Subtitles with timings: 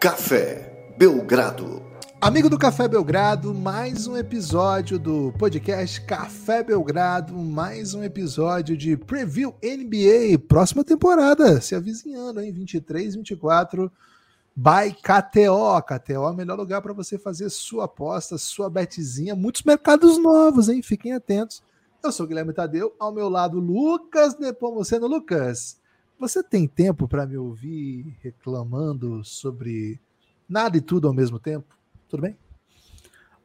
[0.00, 1.82] Café Belgrado.
[2.18, 8.96] Amigo do Café Belgrado, mais um episódio do podcast Café Belgrado, mais um episódio de
[8.96, 12.50] Preview NBA, próxima temporada, se avizinhando, hein?
[12.50, 13.92] 23, 24,
[14.56, 15.82] by KTO.
[15.82, 20.70] KTO é o melhor lugar para você fazer sua aposta, sua betezinha, muitos mercados novos,
[20.70, 20.80] hein?
[20.80, 21.62] Fiquem atentos.
[22.02, 25.06] Eu sou o Guilherme Tadeu, ao meu lado, Lucas Nepomuceno.
[25.06, 25.78] Lucas,
[26.20, 29.98] você tem tempo para me ouvir reclamando sobre
[30.46, 31.74] nada e tudo ao mesmo tempo?
[32.10, 32.36] Tudo bem?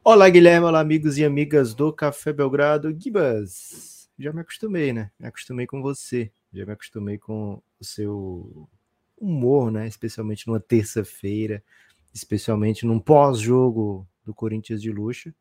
[0.04, 0.66] Olá, Guilherme.
[0.66, 2.94] Olá, amigos e amigas do Café Belgrado.
[2.94, 5.10] Gibas, já me acostumei, né?
[5.18, 6.30] Me acostumei com você.
[6.52, 8.68] Já me acostumei com o seu
[9.16, 9.88] humor, né?
[9.88, 11.64] Especialmente numa terça-feira,
[12.12, 15.32] especialmente num pós-jogo do Corinthians de luxo.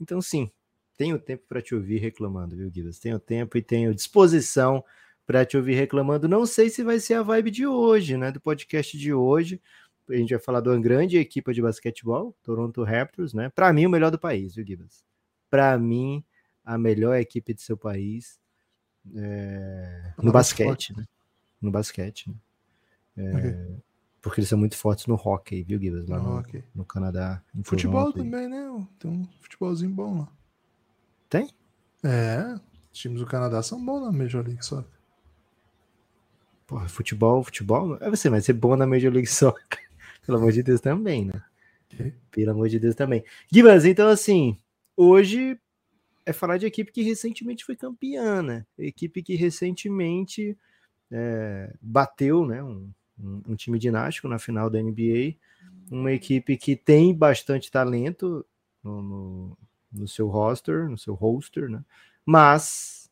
[0.00, 0.50] Então, sim,
[0.96, 2.98] tenho tempo para te ouvir reclamando, viu, Gibas?
[2.98, 4.84] Tenho tempo e tenho disposição
[5.30, 6.28] para te ouvir reclamando.
[6.28, 8.32] Não sei se vai ser a vibe de hoje, né?
[8.32, 9.62] Do podcast de hoje.
[10.08, 13.48] A gente vai falar de uma grande equipe de basquetebol, Toronto Raptors, né?
[13.48, 15.04] Para mim, o melhor do país, viu, Gibas?
[15.48, 16.24] Para mim,
[16.64, 18.40] a melhor equipe de seu país
[19.14, 20.14] é...
[20.20, 21.06] no basquete, né?
[21.62, 22.34] No basquete, né?
[23.16, 23.36] É...
[23.36, 23.76] Okay.
[24.20, 26.08] Porque eles são muito fortes no hockey, viu, Gibas?
[26.08, 26.44] Lá no, no,
[26.74, 27.40] no Canadá.
[27.62, 28.86] Futebol Toronto, também, né?
[28.98, 30.28] Tem um futebolzinho bom lá.
[31.28, 31.48] Tem?
[32.02, 32.58] É,
[32.92, 34.99] os times do Canadá são bons na Major League Soccer.
[36.70, 39.80] Porra, futebol, futebol, é você, vai ser bom na Major League Soccer.
[40.24, 41.42] Pelo amor de Deus também, né?
[42.30, 43.24] Pelo amor de Deus também.
[43.52, 44.56] Gibas, então assim,
[44.96, 45.58] hoje
[46.24, 48.64] é falar de equipe que recentemente foi campeã, né?
[48.78, 50.56] Equipe que recentemente
[51.10, 52.62] é, bateu, né?
[52.62, 55.34] Um, um, um, time dinástico na final da NBA.
[55.90, 58.46] Uma equipe que tem bastante talento
[58.80, 59.58] no, no,
[59.90, 61.84] no seu roster, no seu roster, né?
[62.24, 63.10] Mas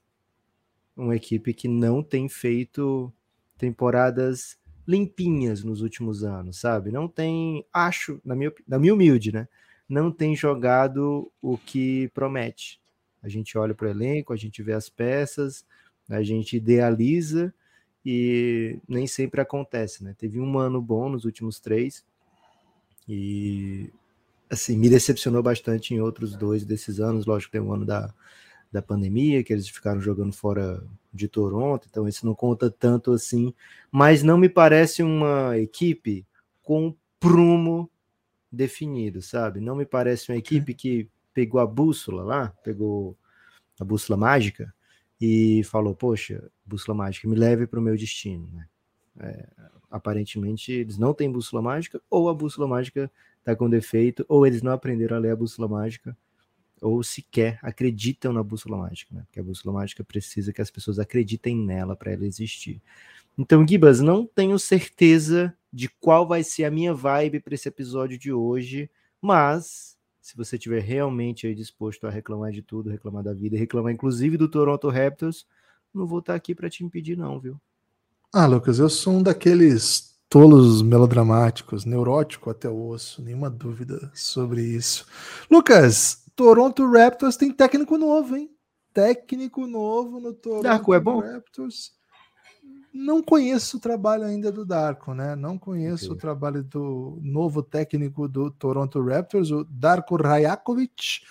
[0.96, 3.12] uma equipe que não tem feito
[3.58, 6.91] temporadas limpinhas nos últimos anos, sabe?
[6.91, 9.46] Não tem, acho, na minha, na minha humilde, né?
[9.86, 12.80] Não tem jogado o que promete.
[13.22, 15.64] A gente olha para o elenco, a gente vê as peças,
[16.08, 17.52] a gente idealiza
[18.04, 20.14] e nem sempre acontece, né?
[20.16, 22.04] Teve um ano bom nos últimos três
[23.06, 23.91] e
[24.48, 27.26] assim me decepcionou bastante em outros dois desses anos.
[27.26, 28.14] Lógico, tem um ano da,
[28.70, 33.54] da pandemia que eles ficaram jogando fora de Toronto, então isso não conta tanto assim,
[33.90, 36.26] mas não me parece uma equipe
[36.62, 37.90] com prumo
[38.52, 39.60] definido, sabe?
[39.60, 43.16] Não me parece uma equipe que pegou a bússola lá, pegou
[43.80, 44.72] a bússola mágica
[45.20, 48.66] e falou: Poxa, bússola mágica, me leve para o meu destino, né?
[49.20, 49.48] É,
[49.90, 54.62] aparentemente eles não têm bússola mágica, ou a bússola mágica está com defeito, ou eles
[54.62, 56.16] não aprenderam a ler a bússola mágica,
[56.83, 59.22] ou sequer acreditam na bússola mágica, né?
[59.27, 62.81] Porque a bússola mágica precisa que as pessoas acreditem nela para ela existir.
[63.37, 68.19] Então, Gibas, não tenho certeza de qual vai ser a minha vibe para esse episódio
[68.19, 68.91] de hoje,
[69.21, 74.37] mas se você estiver realmente disposto a reclamar de tudo, reclamar da vida, reclamar inclusive
[74.37, 75.47] do Toronto Raptors,
[75.95, 77.59] não vou estar aqui para te impedir não, viu?
[78.33, 84.62] Ah, Lucas, eu sou um daqueles tolos melodramáticos, neurótico até o osso, nenhuma dúvida sobre
[84.62, 85.06] isso.
[85.50, 88.49] Lucas, Toronto Raptors tem técnico novo, hein?
[88.94, 91.19] Técnico novo no Toronto Darko é bom?
[91.19, 91.91] Raptors.
[92.94, 95.34] Não conheço o trabalho ainda do Darko, né?
[95.34, 96.16] Não conheço okay.
[96.16, 101.22] o trabalho do novo técnico do Toronto Raptors, o Darko Rajakovic.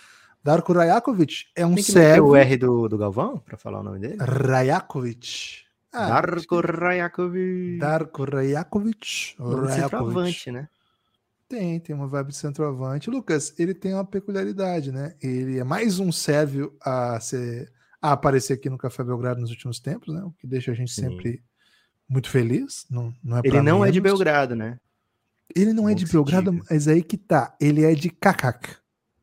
[0.43, 4.17] Darko Rajakovic é um Tem o R do, do Galvão para falar o nome dele?
[4.19, 5.61] Rajakovic.
[5.93, 7.77] Ah, Darko Rajakovic.
[7.79, 9.37] Darko Rajakovic.
[9.39, 10.51] Rajakovic.
[10.51, 10.67] né?
[11.47, 13.09] Tem, tem uma vibe de centroavante.
[13.09, 15.15] Lucas, ele tem uma peculiaridade, né?
[15.21, 17.71] Ele é mais um sérvio a, ser,
[18.01, 20.21] a aparecer aqui no Café Belgrado nos últimos tempos, né?
[20.23, 21.03] O que deixa a gente Sim.
[21.03, 21.41] sempre
[22.07, 22.85] muito feliz.
[22.89, 23.87] Não, não é ele não menos.
[23.87, 24.77] é de Belgrado, né?
[25.55, 27.55] Ele não é de Belgrado, mas aí que tá.
[27.61, 28.75] Ele é de Kakak,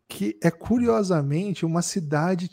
[0.09, 2.49] que é curiosamente uma cidade.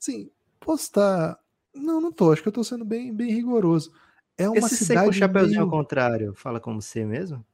[0.00, 1.38] Assim, posso estar.
[1.74, 2.32] Não, não tô.
[2.32, 3.92] Acho que eu tô sendo bem, bem rigoroso.
[4.38, 5.10] É uma Esse cidade.
[5.10, 5.64] Esse chapéuzinho meio...
[5.64, 7.44] ao contrário, fala como você mesmo?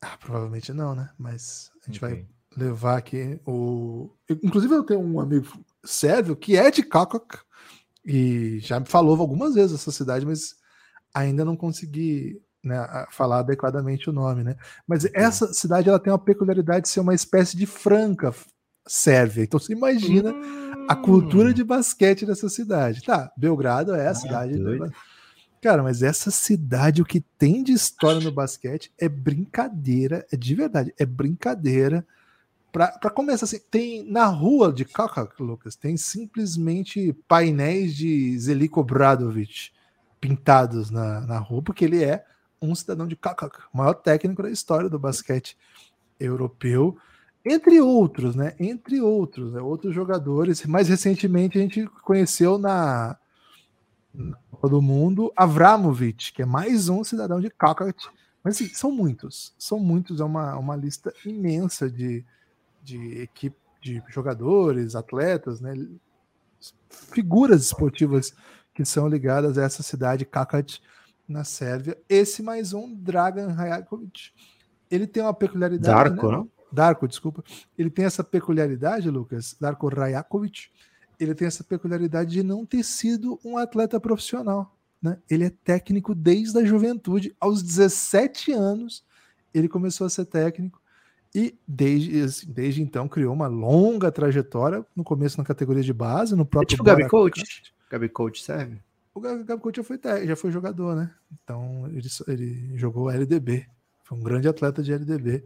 [0.00, 1.10] Ah, provavelmente não, né?
[1.18, 2.16] Mas a gente okay.
[2.16, 2.26] vai
[2.56, 4.10] levar aqui o.
[4.42, 5.46] Inclusive, eu tenho um amigo
[5.84, 7.38] sérvio que é de Kakok
[8.04, 10.54] e já me falou algumas vezes essa cidade, mas
[11.12, 14.56] ainda não consegui né, falar adequadamente o nome, né?
[14.86, 18.34] Mas essa cidade ela tem uma peculiaridade de ser uma espécie de Franca
[18.86, 19.42] sérvia.
[19.42, 20.86] Então você imagina hum.
[20.88, 21.52] a cultura hum.
[21.52, 23.02] de basquete dessa cidade.
[23.02, 24.58] Tá, Belgrado é a ah, cidade.
[24.58, 24.92] Doido.
[25.66, 30.54] Cara, mas essa cidade, o que tem de história no basquete é brincadeira, é de
[30.54, 32.06] verdade, é brincadeira.
[32.70, 39.72] Para começar assim, tem na rua de Kakak, Lucas, tem simplesmente painéis de Zeliko Bradovic
[40.20, 42.24] pintados na, na rua, porque ele é
[42.62, 45.58] um cidadão de Kakak, o maior técnico da história do basquete
[46.20, 46.96] europeu,
[47.44, 48.54] entre outros, né?
[48.60, 49.60] Entre outros, né?
[49.60, 50.64] outros jogadores.
[50.64, 53.18] Mais recentemente a gente conheceu na,
[54.16, 58.08] na Copa do Mundo Avramovic, que é mais um cidadão de Kakak.
[58.42, 62.24] Mas assim, são muitos, são muitos, é uma, uma lista imensa de,
[62.82, 65.74] de equipe de jogadores, atletas, né?
[66.88, 68.34] Figuras esportivas
[68.74, 70.82] que são ligadas a essa cidade Kakat
[71.28, 71.96] na Sérvia.
[72.08, 74.32] Esse mais um, Dragan Rajakovic,
[74.90, 75.94] ele tem uma peculiaridade.
[75.94, 76.36] Darko, né?
[76.36, 76.50] não?
[76.72, 77.44] Darko, desculpa.
[77.78, 80.68] Ele tem essa peculiaridade, Lucas, Darko Rajakovic,
[81.18, 84.76] ele tem essa peculiaridade de não ter sido um atleta profissional.
[85.00, 85.18] Né?
[85.28, 87.34] Ele é técnico desde a juventude.
[87.40, 89.04] Aos 17 anos,
[89.52, 90.80] ele começou a ser técnico
[91.34, 94.84] e desde, assim, desde então criou uma longa trajetória.
[94.94, 96.66] No começo na categoria de base, no próprio.
[96.66, 97.74] É tipo Gabi Coach?
[97.90, 98.78] Gabi Coach serve?
[99.14, 101.10] O Gabi Coach já foi, já foi jogador, né?
[101.32, 103.66] Então ele, ele jogou LDB.
[104.02, 105.44] Foi um grande atleta de LDB.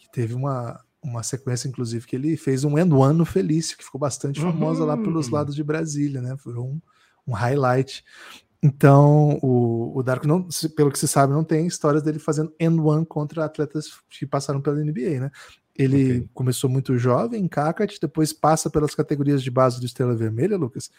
[0.00, 3.84] E teve uma, uma sequência, inclusive, que ele fez um end one no Felício, que
[3.84, 5.34] ficou bastante famosa lá pelos uhum.
[5.34, 6.36] lados de Brasília, né?
[6.38, 6.80] Foi um,
[7.26, 8.04] um highlight.
[8.62, 10.46] Então, o, o Darko, não,
[10.76, 14.60] pelo que se sabe, não tem histórias dele fazendo end one contra atletas que passaram
[14.60, 15.30] pela NBA, né?
[15.76, 16.28] Ele okay.
[16.32, 20.90] começou muito jovem em Kakat, depois passa pelas categorias de base do Estrela Vermelha, Lucas,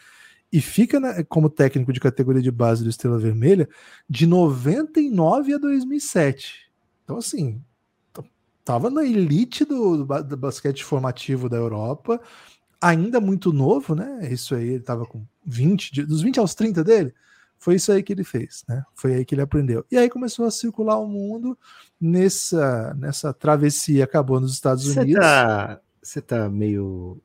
[0.52, 3.68] e fica na, como técnico de categoria de base do Estrela Vermelha
[4.08, 6.70] de 99 a 2007.
[7.02, 7.62] Então, assim,
[8.64, 12.20] tava na elite do, do, basquete formativo da Europa,
[12.80, 14.28] ainda muito novo, né?
[14.30, 17.14] Isso aí, ele tava com 20, dos 20 aos 30 dele,
[17.58, 18.84] foi isso aí que ele fez, né?
[18.94, 19.84] Foi aí que ele aprendeu.
[19.90, 21.56] E aí começou a circular o mundo
[22.00, 25.24] nessa, nessa travessia, acabou nos Estados Unidos.
[26.02, 27.20] Você tá, tá meio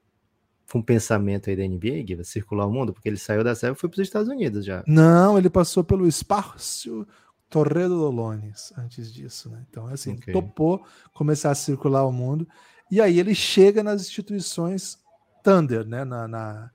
[0.72, 3.76] com pensamento aí da NBA, Guiva, circular o mundo, porque ele saiu da série e
[3.76, 4.84] foi para os Estados Unidos já.
[4.86, 7.08] Não, ele passou pelo espaço
[7.50, 9.66] Torredo Dolones antes disso, né?
[9.70, 10.34] Então, assim, okay.
[10.34, 12.48] topou começar a circular o mundo.
[12.92, 14.98] E aí ele chega nas instituições
[15.44, 16.04] Thunder, né?
[16.04, 16.72] Na, na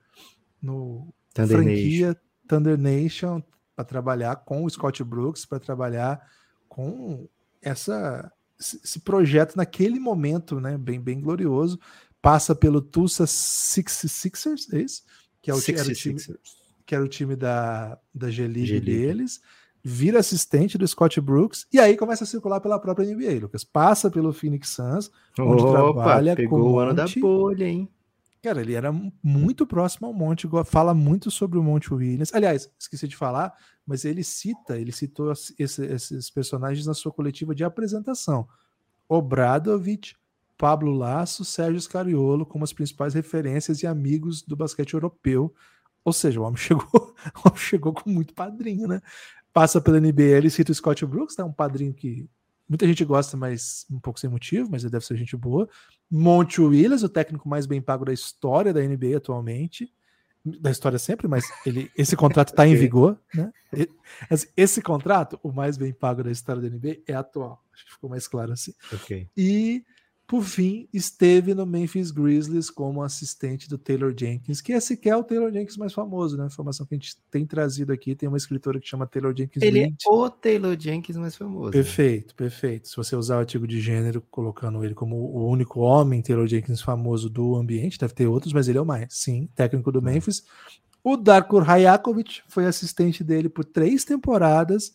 [0.60, 2.20] no Thunder franquia Nation.
[2.48, 3.42] Thunder Nation,
[3.76, 6.26] para trabalhar com o Scott Brooks, para trabalhar
[6.68, 7.28] com
[7.62, 11.78] essa esse projeto naquele momento, né, bem bem glorioso,
[12.22, 15.02] passa pelo Tulsa 66ers, é isso?
[15.42, 16.20] Que é o, era o time,
[16.86, 19.40] que era o time da da G-League deles,
[19.84, 23.62] vira assistente do Scott Brooks e aí começa a circular pela própria NBA, Lucas.
[23.62, 27.88] Passa pelo Phoenix Suns, onde Opa, trabalha pegou com o ano da bolha, hein?
[28.42, 28.92] Cara, ele era
[29.22, 32.34] muito próximo ao Monte, fala muito sobre o Monte Williams.
[32.34, 33.54] Aliás, esqueci de falar,
[33.86, 38.46] mas ele cita, ele citou esse, esses personagens na sua coletiva de apresentação.
[39.08, 40.14] Obradovic,
[40.56, 45.54] Pablo Lasso, Sérgio Scariolo como as principais referências e amigos do basquete europeu.
[46.04, 46.86] Ou seja, o homem chegou,
[47.44, 49.00] o homem chegou com muito padrinho, né?
[49.54, 51.44] Passa pela NBA, ele cita o Scott Brooks, né?
[51.44, 52.28] um padrinho que
[52.68, 55.68] muita gente gosta, mas um pouco sem motivo, mas ele deve ser gente boa.
[56.10, 59.90] Monte Williams, o técnico mais bem pago da história da NBA atualmente.
[60.44, 63.50] Da história sempre, mas ele, esse contrato está em vigor, né?
[64.30, 67.64] Esse, esse, contrato, o mais bem pago da história da NBA, é atual.
[67.72, 68.74] Acho que ficou mais claro assim.
[68.92, 69.30] Okay.
[69.34, 69.82] E
[70.26, 75.52] por fim, esteve no Memphis Grizzlies como assistente do Taylor Jenkins, que é o Taylor
[75.52, 76.46] Jenkins mais famoso, né?
[76.46, 79.80] Informação que a gente tem trazido aqui, tem uma escritora que chama Taylor Jenkins Ele
[79.80, 79.96] Reid.
[80.02, 81.72] é o Taylor Jenkins mais famoso.
[81.72, 82.88] Perfeito, perfeito.
[82.88, 86.80] Se você usar o artigo de gênero, colocando ele como o único homem Taylor Jenkins
[86.80, 89.08] famoso do ambiente, deve ter outros, mas ele é o mais.
[89.10, 90.42] Sim, técnico do Memphis.
[91.02, 94.94] O Darko Rajakovic foi assistente dele por três temporadas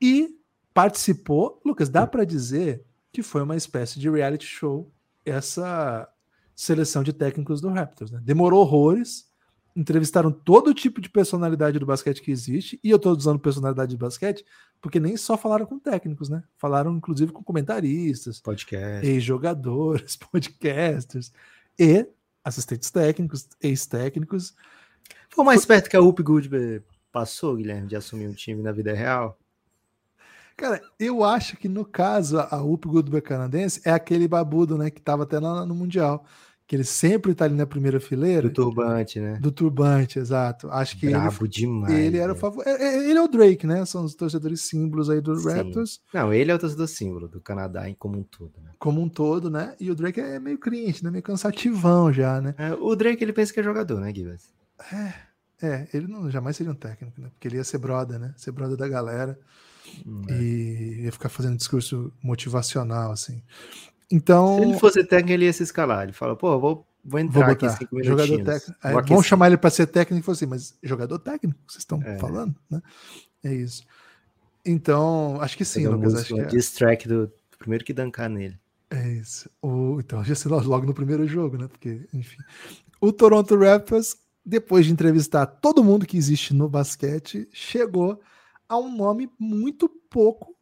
[0.00, 0.38] e
[0.72, 1.60] participou.
[1.62, 2.82] Lucas, dá para dizer
[3.14, 4.92] que foi uma espécie de reality show
[5.24, 6.08] essa
[6.54, 8.10] seleção de técnicos do Raptors.
[8.10, 8.20] Né?
[8.22, 9.30] Demorou horrores,
[9.74, 13.96] entrevistaram todo tipo de personalidade do basquete que existe, e eu estou usando personalidade de
[13.96, 14.44] basquete
[14.80, 16.42] porque nem só falaram com técnicos, né?
[16.58, 21.32] Falaram inclusive com comentaristas, podcast, ex-jogadores, podcasters
[21.78, 22.06] e
[22.44, 24.54] assistentes técnicos, ex-técnicos.
[25.30, 28.92] Foi mais perto que a Up Goodby passou, Guilherme, de assumir um time na vida
[28.92, 29.38] real?
[30.56, 35.00] Cara, eu acho que no caso, a Up Goodby canadense é aquele babudo, né, que
[35.00, 36.24] tava até lá no Mundial.
[36.66, 38.48] Que ele sempre tá ali na primeira fileira.
[38.48, 39.38] Do turbante, né?
[39.38, 40.70] Do turbante, exato.
[40.70, 41.92] Acho que Brabo ele, demais.
[41.92, 42.66] Ele era o favor.
[42.66, 43.84] É, é, ele é o Drake, né?
[43.84, 45.50] São os torcedores símbolos aí do Sim.
[45.50, 46.00] Raptors.
[46.14, 48.70] Não, ele é o torcedor símbolo do Canadá em como um todo, né?
[48.78, 49.76] Como um todo, né?
[49.78, 51.10] E o Drake é meio cringe, né?
[51.10, 52.54] Meio cansativão já, né?
[52.56, 54.50] É, o Drake ele pensa que é jogador, né, Gibbs?
[54.90, 55.12] É,
[55.60, 57.28] é, ele não jamais seria um técnico, né?
[57.28, 58.32] Porque ele ia ser brother, né?
[58.38, 59.38] Ser brother da galera.
[60.28, 60.34] É.
[60.34, 63.42] E ia ficar fazendo discurso motivacional, assim.
[64.10, 64.58] Então.
[64.58, 66.04] Se ele fosse técnico, ele ia se escalar.
[66.04, 68.74] Ele fala, pô, vou, vou entrar vou aqui cinco Jogador técnico.
[68.82, 72.18] Aí, vamos chamar ele para ser técnico e assim, mas jogador técnico, vocês estão é.
[72.18, 72.80] falando, né?
[73.42, 73.84] É isso.
[74.64, 76.14] Então, acho que sim, Lucas.
[76.14, 76.60] Acho que é.
[76.76, 78.58] track do primeiro que dancar nele.
[78.90, 79.50] É isso.
[79.60, 81.68] O, então, já sei logo no primeiro jogo, né?
[81.68, 82.38] Porque, enfim.
[83.00, 88.20] O Toronto Raptors, depois de entrevistar todo mundo que existe no basquete, chegou
[88.68, 90.54] a um nome muito pouco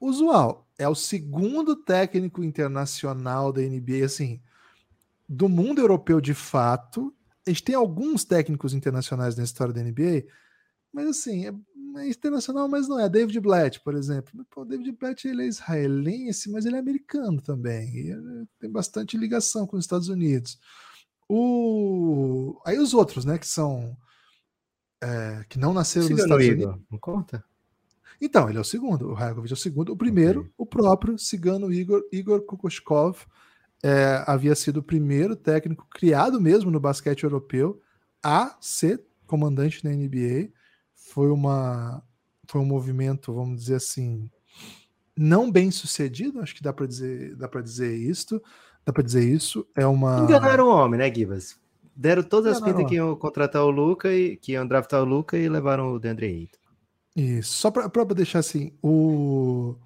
[0.00, 0.66] usual.
[0.78, 4.40] É o segundo técnico internacional da NBA, assim,
[5.28, 7.14] do mundo europeu de fato.
[7.46, 10.24] A gente tem alguns técnicos internacionais na história da NBA,
[10.92, 11.54] mas assim, é,
[12.00, 13.08] é internacional, mas não é.
[13.08, 14.44] David Blatt, por exemplo.
[14.56, 17.88] O David Blatt ele é israelense, mas ele é americano também.
[17.96, 20.58] E tem bastante ligação com os Estados Unidos.
[21.28, 22.60] O...
[22.64, 23.96] Aí os outros, né, que são.
[25.02, 26.78] É, que não nasceram nos Estados Unidos.
[26.90, 27.44] Não conta?
[28.20, 29.08] Então, ele é o segundo.
[29.08, 29.92] O Ragovic é o segundo.
[29.92, 30.52] O primeiro, okay.
[30.58, 33.24] o próprio cigano Igor, Igor Kokoshkov,
[33.82, 37.80] é, havia sido o primeiro técnico criado mesmo no basquete europeu
[38.22, 40.50] a ser comandante da NBA
[40.94, 42.02] foi uma
[42.46, 44.28] foi um movimento, vamos dizer assim,
[45.16, 48.42] não bem sucedido, acho que dá para dizer, dá para dizer isto,
[48.84, 51.58] dá para dizer isso, é uma Enganaram o homem, né, Gibas?
[51.94, 55.38] Deram todas as pintas que iam contratar o Luca e que iam draftar o Luca
[55.38, 56.59] e levaram o Deandre Ayton.
[57.16, 59.76] Isso, só para deixar assim, o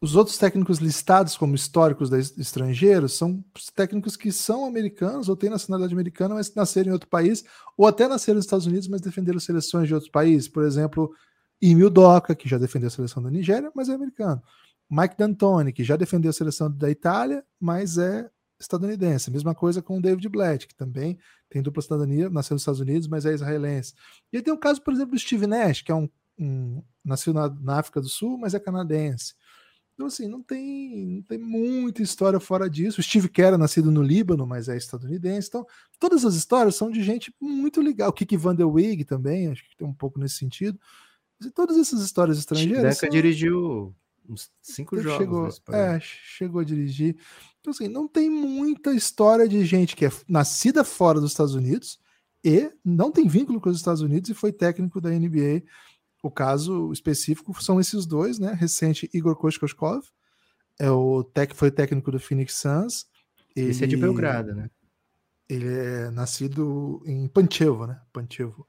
[0.00, 3.44] os outros técnicos listados como históricos estrangeiros são
[3.74, 7.44] técnicos que são americanos ou têm nacionalidade americana, mas nasceram em outro país,
[7.76, 10.46] ou até nasceram nos Estados Unidos, mas defenderam seleções de outros países.
[10.46, 11.12] Por exemplo,
[11.60, 14.40] Emil Doca, que já defendeu a seleção da Nigéria, mas é americano.
[14.88, 19.30] Mike D'Antoni, que já defendeu a seleção da Itália, mas é estadunidense.
[19.32, 21.18] Mesma coisa com o David Blatt, que também
[21.50, 23.94] tem dupla cidadania, nasceu nos Estados Unidos, mas é israelense.
[24.32, 26.08] E aí tem o caso, por exemplo, do Steve Nash, que é um,
[26.38, 29.34] um nasceu na, na África do Sul, mas é canadense.
[29.94, 33.00] Então, assim, não tem, não tem muita história fora disso.
[33.00, 35.48] O Steve Kerr é nascido no Líbano, mas é estadunidense.
[35.48, 35.66] Então,
[35.98, 38.10] todas as histórias são de gente muito legal.
[38.10, 40.78] O Kiki Van der Wig também, acho que tem um pouco nesse sentido.
[41.44, 42.82] E todas essas histórias estrangeiras.
[42.82, 43.08] Deca são...
[43.08, 43.92] dirigiu
[44.28, 45.56] uns cinco jogos.
[45.56, 47.16] Chegou, é, chegou a dirigir.
[47.60, 51.98] Então, assim, não tem muita história de gente que é nascida fora dos Estados Unidos
[52.44, 55.64] e não tem vínculo com os Estados Unidos e foi técnico da NBA
[56.28, 58.52] o caso específico são esses dois, né?
[58.52, 60.04] Recente Igor Koshkoshkov,
[60.78, 63.06] é o tec, foi técnico do Phoenix Suns.
[63.56, 64.70] Ele, Esse é de Belgrado, né?
[65.48, 68.00] Ele é nascido em Panchevo, né?
[68.12, 68.66] Panchevo.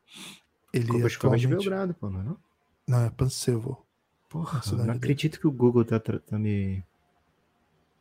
[0.74, 1.46] Ele atualmente...
[1.46, 2.36] é de Belgrado, pô, não é?
[2.88, 3.86] Não, é Pancevo.
[4.28, 4.92] Porra, não dele.
[4.92, 6.84] acredito que o Google tá, tá me,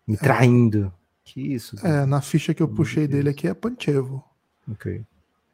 [0.06, 0.18] me é.
[0.18, 0.92] traindo.
[1.24, 1.76] Que isso?
[1.84, 4.24] É, na ficha que eu puxei dele aqui é Panchevo.
[4.70, 5.04] Ok.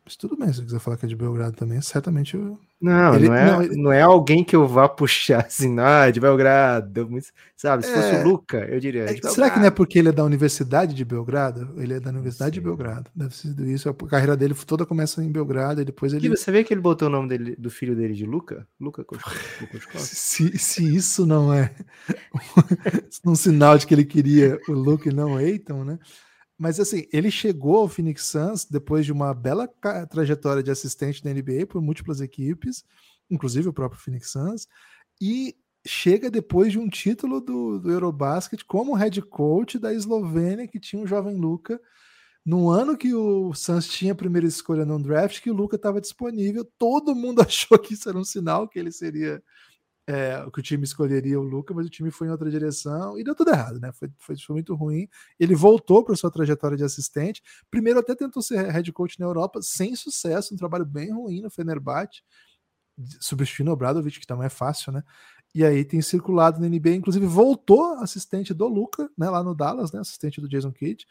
[0.04, 2.58] Mas tudo bem, se você quiser falar que é de Belgrado também, certamente eu...
[2.78, 3.76] Não, ele, não, é, não, ele...
[3.76, 7.08] não, é alguém que eu vá puxar assim, ah, de Belgrado,
[7.56, 7.87] sabe?
[7.87, 7.94] Se é...
[7.94, 9.04] fosse o Luca, eu diria.
[9.04, 11.73] É, será que não é porque ele é da Universidade de Belgrado?
[11.78, 13.11] Ele é da Universidade de Belgrado.
[13.14, 13.88] Deve ser isso.
[13.88, 16.26] A carreira dele toda começa em Belgrado e depois ele.
[16.26, 18.66] E você vê que ele botou o nome dele, do filho dele de Luca?
[18.78, 19.02] Luca
[19.96, 21.75] se, se isso não é
[23.25, 25.99] um sinal de que ele queria o Luca e não o Eiton, né?
[26.58, 29.68] Mas assim, ele chegou ao Phoenix Suns depois de uma bela
[30.08, 32.84] trajetória de assistente da NBA por múltiplas equipes,
[33.28, 34.68] inclusive o próprio Phoenix Suns,
[35.20, 35.56] e
[35.87, 41.02] chega depois de um título do, do Eurobasket como head coach da Eslovênia, que tinha
[41.02, 41.80] o jovem Luca.
[42.44, 46.00] No ano que o Suns tinha a primeira escolha no draft, que o Luca estava
[46.00, 49.42] disponível, todo mundo achou que isso era um sinal que ele seria
[50.06, 53.25] é, que o time escolheria o Luca, mas o time foi em outra direção e
[53.25, 53.90] deu tudo errado, né?
[53.92, 55.08] Foi, foi, foi muito ruim.
[55.40, 57.42] Ele voltou para sua trajetória de assistente.
[57.70, 61.50] Primeiro até tentou ser head coach na Europa, sem sucesso, um trabalho bem ruim no
[61.50, 62.23] Fenerbahçe,
[63.20, 65.02] substituindo o que também é fácil, né?
[65.54, 69.30] E aí tem circulado na NBA, inclusive voltou assistente do Luca, né?
[69.30, 70.00] Lá no Dallas, né?
[70.00, 71.06] Assistente do Jason Kidd.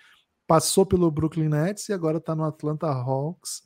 [0.45, 3.63] Passou pelo Brooklyn Nets e agora está no Atlanta Hawks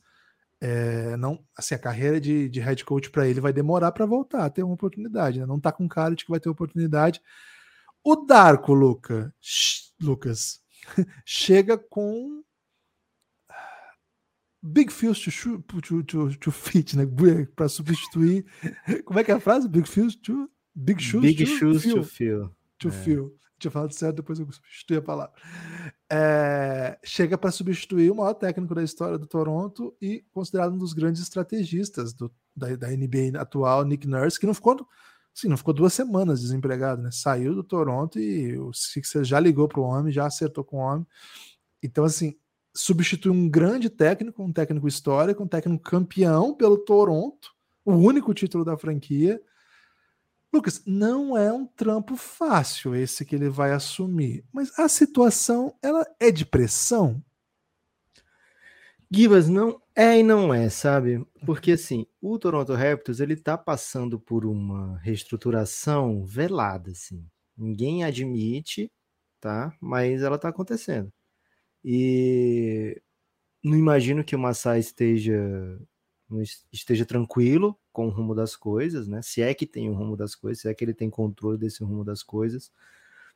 [0.60, 4.44] é, não, assim, a carreira de, de head coach para ele vai demorar para voltar
[4.44, 5.46] a ter uma oportunidade, né?
[5.46, 7.20] Não tá com cara de que vai ter oportunidade.
[8.02, 9.32] O Darko, Luca,
[10.00, 10.60] Lucas,
[11.24, 12.42] chega com
[14.62, 17.04] Big Fields to, to, to, to fit, né?
[17.54, 18.44] Para substituir.
[19.04, 19.68] Como é que é a frase?
[19.68, 20.50] Big Fields to.
[20.74, 21.96] Big Shoes, Big to, shoes fill.
[21.96, 22.56] to fill.
[22.78, 22.90] To é.
[22.92, 25.32] fill tinha falado certo, depois eu substituí a palavra.
[26.10, 30.92] É, chega para substituir o maior técnico da história do Toronto e considerado um dos
[30.92, 34.86] grandes estrategistas do, da, da NBA atual, Nick Nurse, que não ficou,
[35.36, 37.10] assim, não ficou duas semanas desempregado, né?
[37.12, 40.80] Saiu do Toronto e o Sixers já ligou para o homem, já acertou com o
[40.80, 41.06] homem.
[41.82, 42.36] Então, assim,
[42.74, 47.50] substitui um grande técnico, um técnico histórico, um técnico campeão pelo Toronto,
[47.84, 49.40] o único título da franquia
[50.58, 56.04] Lucas, não é um trampo fácil esse que ele vai assumir, mas a situação ela
[56.18, 57.22] é de pressão.
[59.08, 61.24] Gibas, não é e não é, sabe?
[61.46, 67.24] Porque assim, o Toronto Raptors ele tá passando por uma reestruturação velada, assim.
[67.56, 68.90] Ninguém admite,
[69.40, 69.72] tá?
[69.80, 71.12] Mas ela tá acontecendo.
[71.84, 73.00] E
[73.62, 75.40] não imagino que o Massai esteja
[76.72, 79.20] esteja tranquilo com o rumo das coisas, né?
[79.22, 81.82] Se é que tem o rumo das coisas, se é que ele tem controle desse
[81.82, 82.70] rumo das coisas,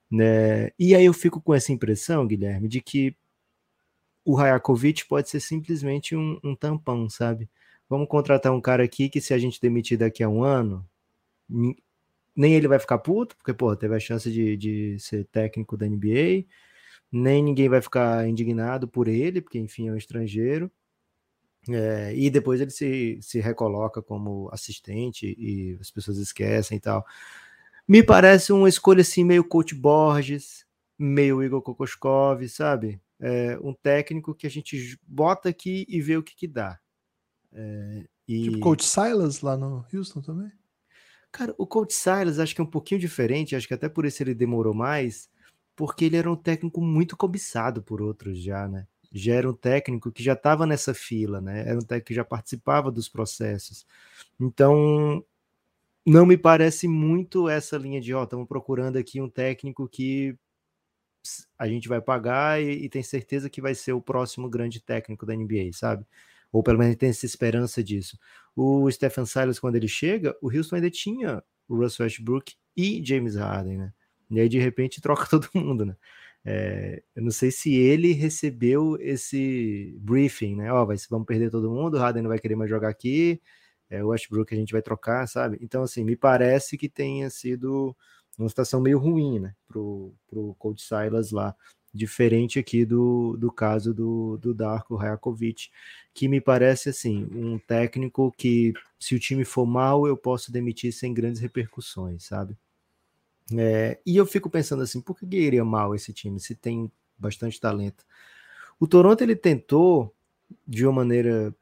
[0.09, 0.71] né?
[0.78, 3.16] E aí eu fico com essa impressão, Guilherme, de que
[4.25, 7.50] o Rajakovic pode ser simplesmente um, um, tampão, sabe?
[7.88, 10.88] Vamos contratar um cara aqui que se a gente demitir daqui a um ano,
[12.37, 15.88] nem ele vai ficar puto, porque, pô, teve a chance de, de ser técnico da
[15.88, 16.47] NBA,
[17.11, 20.71] nem ninguém vai ficar indignado por ele, porque, enfim, é um estrangeiro.
[21.69, 27.07] É, e depois ele se, se recoloca como assistente e as pessoas esquecem e tal.
[27.87, 30.66] Me parece uma escolha assim, meio Coach Borges,
[30.99, 33.00] meio Igor Kokoskov, sabe?
[33.21, 36.78] É, um técnico que a gente bota aqui e vê o que, que dá.
[37.52, 38.45] É, e...
[38.45, 40.50] Tipo Coach Silas lá no Houston também?
[41.31, 44.23] Cara, o Coach Silas acho que é um pouquinho diferente, acho que até por isso
[44.23, 45.31] ele demorou mais,
[45.75, 48.87] porque ele era um técnico muito cobiçado por outros já, né?
[49.12, 51.69] Já era um técnico que já estava nessa fila, né?
[51.69, 53.87] Era um técnico que já participava dos processos.
[54.40, 55.25] Então,
[56.04, 60.37] não me parece muito essa linha de, ó, estamos procurando aqui um técnico que
[61.59, 65.25] a gente vai pagar e, e, tem certeza que vai ser o próximo grande técnico
[65.25, 66.04] da NBA, sabe?
[66.50, 68.19] Ou pelo menos tem essa esperança disso.
[68.57, 73.37] O Stephen Silas, quando ele chega, o Houston ainda tinha o Russell Westbrook e James
[73.37, 73.92] Harden, né?
[74.31, 75.97] E aí, de repente, troca todo mundo, né?
[76.45, 80.73] É, eu não sei se ele recebeu esse briefing, né?
[80.73, 83.41] Ó, oh, vamos perder todo mundo, o Harden não vai querer mais jogar aqui,
[83.89, 85.59] é, o Westbrook a gente vai trocar, sabe?
[85.61, 87.97] Então, assim, me parece que tenha sido
[88.39, 89.55] uma situação meio ruim, né?
[89.69, 91.55] Pro, pro Coach Silas lá,
[91.95, 95.71] diferente aqui do, do caso do, do Darko Rajakovic,
[96.15, 100.93] que me parece, assim, um técnico que, se o time for mal, eu posso demitir
[100.93, 102.57] sem grandes repercussões, sabe?
[103.57, 107.61] É, e eu fico pensando assim, por que iria mal esse time se tem bastante
[107.61, 108.05] talento?
[108.78, 110.14] O Toronto ele tentou
[110.66, 111.55] de uma maneira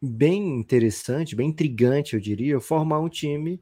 [0.00, 3.60] bem interessante, bem intrigante, eu diria, formar um time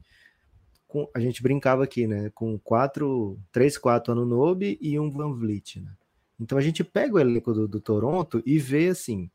[0.87, 5.79] com a gente brincava aqui, né, com quatro, três, quatro Anunobi e um Van Vliet,
[5.79, 5.91] né?
[6.39, 9.29] Então a gente pega o elenco do, do Toronto e vê assim,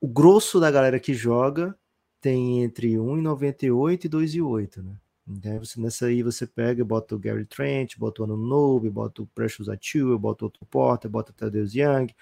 [0.00, 1.78] o grosso da galera que joga
[2.20, 4.96] tem entre 1,98 e 2,8, né?
[5.28, 9.26] Então, você, nessa aí você pega, bota o Gary Trent, bota o Anunobi, bota o
[9.26, 12.14] Precious Achiuwa, bota o Porter, bota o Thaddeus Young,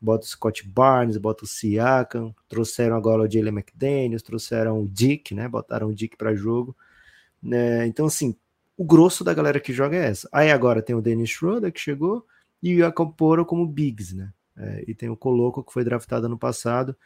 [0.00, 5.34] bota o Scott Barnes, bota o Siakam, trouxeram agora o Jalen McDaniels, trouxeram o Dick,
[5.34, 5.46] né?
[5.46, 6.74] Botaram o Dick para jogo.
[7.42, 7.86] Né?
[7.86, 8.34] Então, assim,
[8.76, 10.28] o grosso da galera que joga é essa.
[10.32, 12.26] Aí agora tem o Dennis Schroeder que chegou
[12.62, 13.14] e o Jacob
[13.46, 14.32] como Bigs, né?
[14.56, 16.96] É, e tem o Coloco que foi draftado ano passado.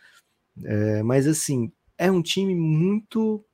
[0.65, 3.45] É, mas assim, é um time muito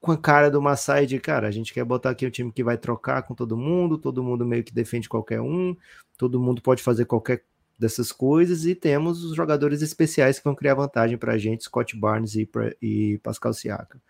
[0.00, 2.64] com a cara do Massai de, cara, a gente quer botar aqui um time que
[2.64, 5.76] vai trocar com todo mundo, todo mundo meio que defende qualquer um,
[6.16, 7.44] todo mundo pode fazer qualquer
[7.78, 11.96] dessas coisas e temos os jogadores especiais que vão criar vantagem para a gente, Scott
[11.96, 12.48] Barnes e,
[12.80, 14.00] e Pascal Siakam.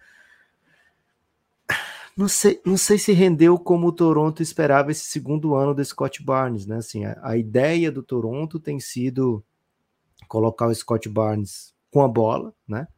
[2.17, 6.23] Não sei, não sei se rendeu como o Toronto esperava esse segundo ano do Scott
[6.23, 6.77] Barnes, né?
[6.77, 9.45] Assim, a, a ideia do Toronto tem sido
[10.27, 12.89] colocar o Scott Barnes com a bola, né?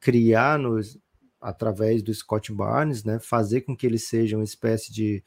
[0.00, 0.98] Criar nos,
[1.44, 5.22] através do Scott Barnes, né, fazer com que ele seja uma espécie de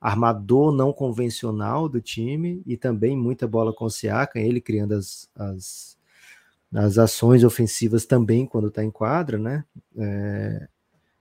[0.00, 5.28] armador não convencional do time e também muita bola com o Siakam, ele criando as,
[5.34, 5.98] as,
[6.72, 9.64] as ações ofensivas também quando está em quadra, né?
[9.98, 10.68] É,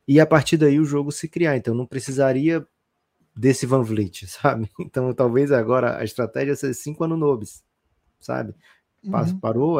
[0.07, 1.57] e a partir daí o jogo se criar.
[1.57, 2.65] Então não precisaria
[3.35, 4.69] desse Van Vliet, sabe?
[4.79, 7.63] Então talvez agora a estratégia seja cinco Anunobis,
[8.19, 8.53] sabe?
[9.03, 9.39] Uhum.
[9.39, 9.77] Parou,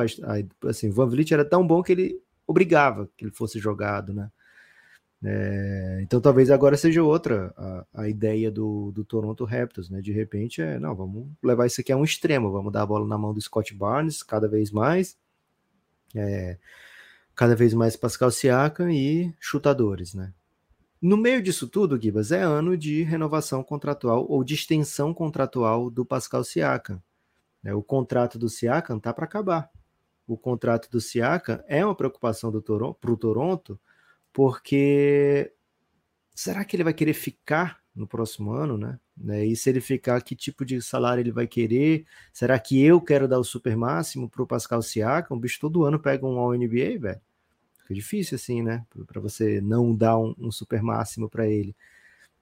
[0.67, 4.31] assim, Van Vliet era tão bom que ele obrigava que ele fosse jogado, né?
[5.27, 9.99] É, então talvez agora seja outra a, a ideia do, do, Toronto Raptors, né?
[9.99, 13.07] De repente é, não, vamos levar isso aqui a um extremo, vamos dar a bola
[13.07, 15.17] na mão do Scott Barnes cada vez mais,
[16.13, 16.59] é,
[17.33, 20.31] cada vez mais Pascal Siakam e chutadores, né?
[21.01, 26.05] No meio disso tudo, Gibas, é ano de renovação contratual ou de extensão contratual do
[26.05, 27.01] Pascal Siakam.
[27.63, 27.73] Né?
[27.73, 29.71] O contrato do Siakam tá para acabar.
[30.27, 33.79] O contrato do Siakam é uma preocupação do o Toronto,
[34.35, 35.53] porque
[36.35, 38.99] será que ele vai querer ficar no próximo ano, né?
[39.15, 39.45] né?
[39.45, 42.05] E se ele ficar, que tipo de salário ele vai querer?
[42.33, 45.37] Será que eu quero dar o super máximo para o Pascal Siakam?
[45.37, 47.21] O bicho todo ano pega um All-NBA, velho.
[47.83, 48.85] Fica difícil assim, né?
[49.07, 51.73] Para você não dar um, um super máximo para ele.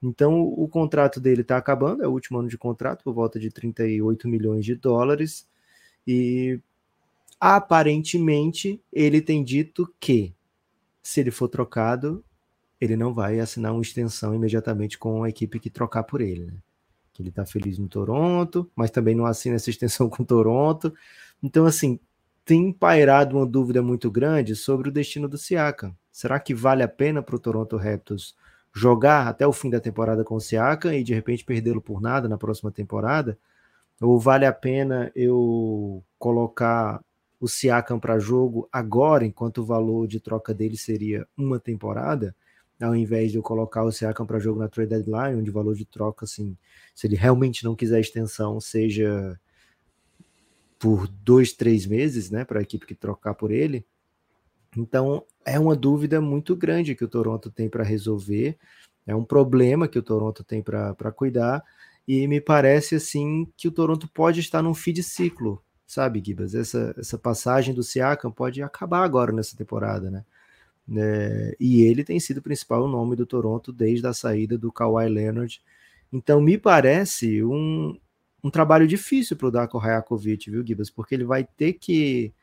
[0.02, 3.50] Então, o, contrato dele está acabando, é o último ano de contrato, por volta de
[3.50, 5.46] 38 milhões de dólares.
[6.04, 6.60] E
[7.38, 10.34] aparentemente ele tem dito que
[11.04, 12.24] se ele for trocado,
[12.80, 16.46] ele não vai assinar uma extensão imediatamente com a equipe que trocar por ele.
[16.46, 16.54] Né?
[17.12, 20.92] Que ele está feliz no Toronto, mas também não assina essa extensão com o Toronto.
[21.42, 22.00] Então, assim,
[22.42, 25.94] tem pairado uma dúvida muito grande sobre o destino do Siakam.
[26.10, 28.34] Será que vale a pena para o Toronto Raptors
[28.74, 32.28] jogar até o fim da temporada com o Siakam e de repente perdê-lo por nada
[32.30, 33.38] na próxima temporada?
[34.00, 37.00] Ou vale a pena eu colocar
[37.40, 42.34] o Siakam para jogo agora, enquanto o valor de troca dele seria uma temporada?
[42.80, 45.74] ao invés de eu colocar o Siakam para jogo na trade deadline, onde o valor
[45.74, 46.56] de troca, assim,
[46.94, 49.38] se ele realmente não quiser extensão, seja
[50.78, 53.86] por dois, três meses, né, para a equipe que trocar por ele.
[54.76, 58.58] Então, é uma dúvida muito grande que o Toronto tem para resolver,
[59.06, 61.62] é um problema que o Toronto tem para cuidar,
[62.06, 65.62] e me parece, assim, que o Toronto pode estar num fim de ciclo,
[65.94, 66.54] sabe, Gibas?
[66.54, 70.24] Essa, essa passagem do Siakam pode acabar agora nessa temporada, né?
[70.96, 75.08] É, e ele tem sido o principal nome do Toronto desde a saída do Kawhi
[75.08, 75.62] Leonard.
[76.12, 77.96] Então, me parece um,
[78.42, 80.90] um trabalho difícil para o Darko Rajakovic, viu, Gibas?
[80.90, 82.34] Porque ele vai ter que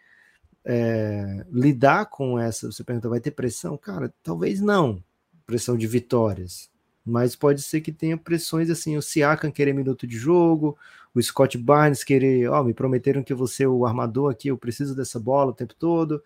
[0.65, 2.71] é, lidar com essa.
[2.71, 3.77] Você pergunta, vai ter pressão?
[3.77, 5.03] Cara, talvez não.
[5.45, 6.70] Pressão de vitórias.
[7.05, 10.77] Mas pode ser que tenha pressões assim, o Siakam querer minuto de jogo,
[11.13, 14.95] o Scott Barnes querer, ó, oh, me prometeram que você o armador aqui, eu preciso
[14.95, 16.21] dessa bola o tempo todo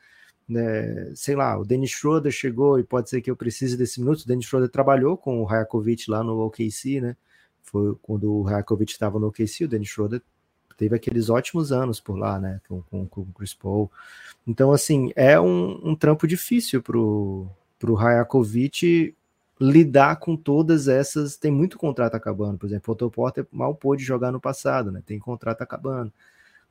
[0.47, 4.21] né, sei lá, o Dennis Schroeder chegou e pode ser que eu precise desse minuto.
[4.21, 7.17] O Dennis Schroeder trabalhou com o Rajakovic lá no OKC, né?
[7.63, 10.21] Foi quando o Rajakovic estava no OKC, o Dennis Schroeder
[10.77, 12.61] teve aqueles ótimos anos por lá, né?
[12.67, 13.91] Com, com, com o Chris Paul.
[14.45, 17.47] Então, assim, é um, um trampo difícil pro,
[17.79, 19.15] pro Rajakovic
[19.59, 21.37] lidar com todas essas.
[21.37, 25.01] Tem muito contrato acabando, por exemplo, o Otto Porter mal pôde jogar no passado, né?
[25.05, 26.11] Tem contrato acabando.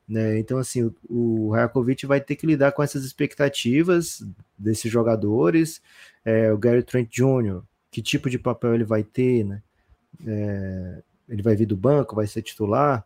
[0.07, 0.37] Né?
[0.37, 4.23] Então, assim, o, Rajakovic vai ter que lidar com essas expectativas
[4.57, 5.81] desses jogadores.
[6.23, 9.61] É, o Gary Trent Jr., que tipo de papel ele vai ter, né?
[10.25, 13.05] É, ele vai vir do banco, vai ser titular.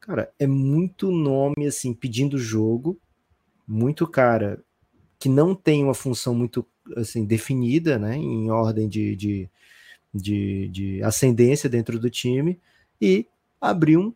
[0.00, 2.98] Cara, é muito nome, assim, pedindo jogo,
[3.66, 4.58] muito cara
[5.18, 8.16] que não tem uma função muito, assim, definida, né?
[8.16, 9.50] Em ordem de, de,
[10.14, 12.58] de, de ascendência dentro do time
[13.00, 13.26] e
[13.60, 14.12] abrir um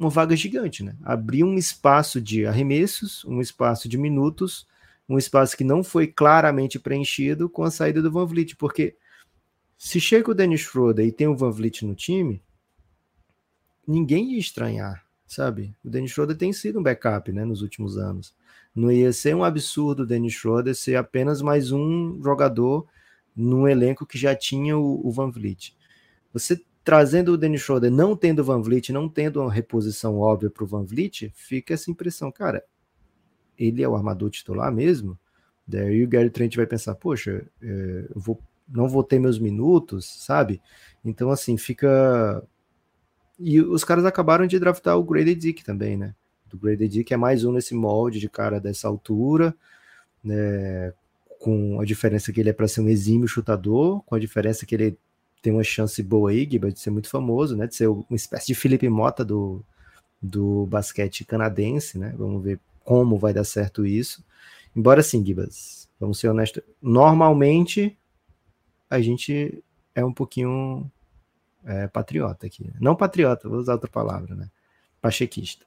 [0.00, 0.96] uma vaga gigante, né?
[1.02, 4.66] Abrir um espaço de arremessos, um espaço de minutos,
[5.06, 8.96] um espaço que não foi claramente preenchido com a saída do Van Vliet, porque
[9.76, 12.42] se chega o Dennis Schroeder e tem o Van Vliet no time,
[13.86, 15.74] ninguém ia estranhar, sabe?
[15.84, 18.34] O Dennis Schroeder tem sido um backup, né, nos últimos anos.
[18.74, 22.86] Não ia ser um absurdo o Dennis Schroeder ser apenas mais um jogador
[23.34, 25.76] num elenco que já tinha o, o Van Vliet.
[26.32, 30.50] Você trazendo o Dennis Schroeder, não tendo o Van Vliet, não tendo uma reposição óbvia
[30.50, 32.64] para o Van Vliet, fica essa impressão, cara,
[33.58, 35.18] ele é o armador titular mesmo?
[35.66, 40.06] Daí o Gary Trent vai pensar, poxa, é, eu vou, não vou ter meus minutos,
[40.24, 40.60] sabe?
[41.04, 42.42] Então, assim, fica...
[43.38, 46.14] E os caras acabaram de draftar o Grady Dick também, né?
[46.56, 49.54] O Grady Dick é mais um nesse molde de cara dessa altura,
[50.22, 50.92] né?
[51.40, 54.74] com a diferença que ele é para ser um exímio chutador, com a diferença que
[54.74, 54.98] ele
[55.40, 57.66] tem uma chance boa aí, Giba, de ser muito famoso, né?
[57.66, 59.64] De ser uma espécie de Felipe Mota do,
[60.20, 62.14] do basquete canadense, né?
[62.18, 64.22] Vamos ver como vai dar certo isso.
[64.76, 67.96] Embora sim, Gibas, vamos ser honestos, normalmente
[68.88, 70.90] a gente é um pouquinho
[71.64, 72.64] é, patriota aqui.
[72.64, 72.74] Né?
[72.78, 74.50] Não patriota, vou usar outra palavra, né?
[75.00, 75.64] Pachequista.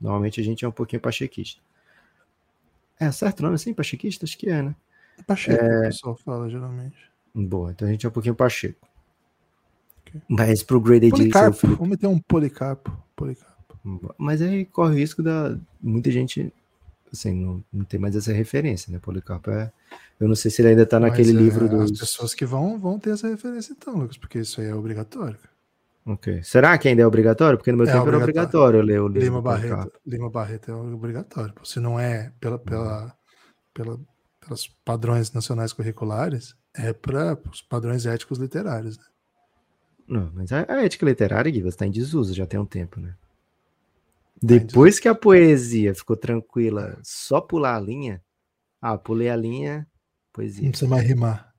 [0.00, 1.60] Normalmente a gente é um pouquinho pachequista.
[2.98, 3.74] É certo o nome assim?
[3.74, 4.24] Pachequista?
[4.24, 4.74] Acho que é, né?
[5.26, 5.78] Pacheco, é...
[5.78, 6.96] o pessoal fala geralmente.
[7.34, 8.86] Boa, então a gente é um pouquinho pacheco.
[10.28, 11.78] Mas pro Grade Policarpo, Felipe...
[11.78, 12.96] vamos meter um Policarpo.
[13.14, 13.54] Policarpo.
[14.18, 16.52] Mas aí corre o risco da muita gente
[17.12, 18.98] assim, não, não tem mais essa referência, né?
[18.98, 19.72] Policarpo é.
[20.18, 21.92] Eu não sei se ele ainda tá naquele é, livro dos.
[21.92, 25.38] As pessoas que vão vão ter essa referência, então, Lucas, porque isso aí é obrigatório.
[26.06, 26.40] Ok.
[26.44, 27.58] Será que ainda é obrigatório?
[27.58, 28.24] Porque no meu é tempo obrigatório.
[28.24, 29.24] era obrigatório ler o livro.
[29.24, 31.52] Lima Barreto, Lima Barreto é obrigatório.
[31.64, 33.12] Se não é pela, pela,
[33.74, 33.98] pela,
[34.40, 38.96] pelos padrões nacionais curriculares, é para os padrões éticos literários.
[38.96, 39.04] Né?
[40.06, 43.16] Não, mas a, a ética literária, Gui, está em desuso já tem um tempo, né?
[43.18, 48.22] Tá Depois que a poesia ficou tranquila, só pular a linha,
[48.80, 49.88] ah, pulei a linha,
[50.32, 50.62] poesia.
[50.62, 51.52] Não precisa mais rimar.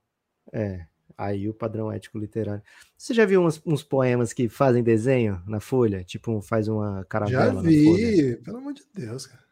[0.50, 0.86] É,
[1.18, 2.62] aí o padrão ético literário.
[2.96, 6.04] Você já viu uns, uns poemas que fazem desenho na folha?
[6.04, 9.42] Tipo, faz uma caravela já vi, pelo amor de Deus, cara.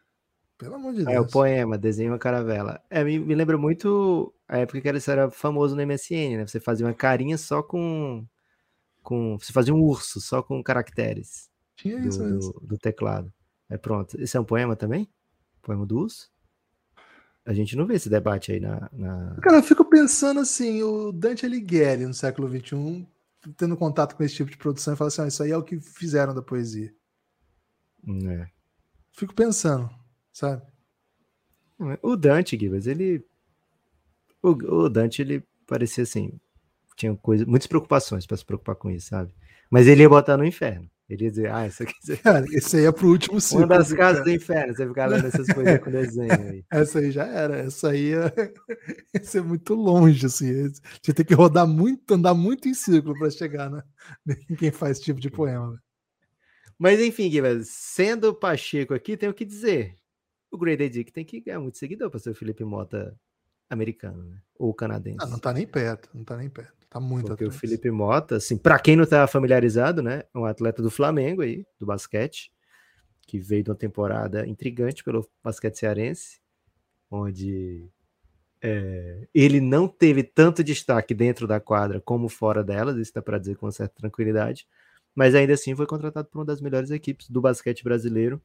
[0.57, 1.15] Pelo amor de Deus.
[1.15, 2.81] É, o poema, desenho uma caravela.
[2.89, 6.47] É, me, me lembra muito a época que isso era famoso no MSN, né?
[6.47, 8.25] Você fazia uma carinha só com
[9.07, 9.39] com.
[9.39, 13.31] Você fazia um urso só com caracteres Tinha isso, do, do, do, teclado.
[13.69, 14.19] É pronto.
[14.19, 15.07] Esse é um poema também?
[15.61, 16.29] Poema do urso?
[17.47, 18.89] A gente não vê esse debate aí na.
[18.91, 19.37] na...
[19.41, 23.07] Cara, eu fico pensando assim, o Dante Alighieri no século XXI,
[23.55, 25.63] tendo contato com esse tipo de produção, e fala assim: ah, isso aí é o
[25.63, 26.93] que fizeram da poesia.
[28.05, 28.47] É.
[29.13, 29.89] Fico pensando,
[30.33, 30.61] sabe?
[32.01, 33.25] O Dante, Gibas, ele.
[34.43, 36.37] O, o Dante, ele parecia assim.
[36.97, 39.33] Tinha coisa, muitas preocupações para se preocupar com isso, sabe?
[39.69, 40.89] Mas ele ia botar no inferno.
[41.09, 41.93] Ele ia dizer, ah, isso aqui.
[42.17, 43.59] Cara, esse aí é pro último ciclo.
[43.59, 46.65] Uma das casas do inferno, você ficar lendo essas coisas com desenho aí.
[46.69, 47.57] Essa aí já era.
[47.59, 48.33] Essa aí ia,
[49.13, 50.69] ia ser muito longe, assim.
[51.01, 53.81] Tinha que rodar muito, andar muito em círculo para chegar né?
[54.49, 55.81] em quem faz esse tipo de poema.
[56.77, 59.95] Mas enfim, Guilherme, sendo Pacheco aqui, tenho que dizer
[60.51, 63.17] o Grady Dick tem que ganhar muito seguidor para ser o Felipe Mota
[63.69, 64.41] americano, né?
[64.55, 65.17] Ou canadense.
[65.19, 66.86] Não, não tá nem perto, não tá nem perto.
[66.97, 67.55] Tá muito Porque atrás.
[67.55, 70.23] o Felipe Mota, assim, para quem não tá familiarizado, né?
[70.33, 72.51] É um atleta do Flamengo aí, do basquete,
[73.21, 76.39] que veio de uma temporada intrigante pelo basquete cearense,
[77.11, 77.87] onde
[78.61, 83.37] é, ele não teve tanto destaque dentro da quadra como fora dela, isso dá para
[83.37, 84.67] dizer com certa tranquilidade,
[85.13, 88.41] mas ainda assim foi contratado por uma das melhores equipes do basquete brasileiro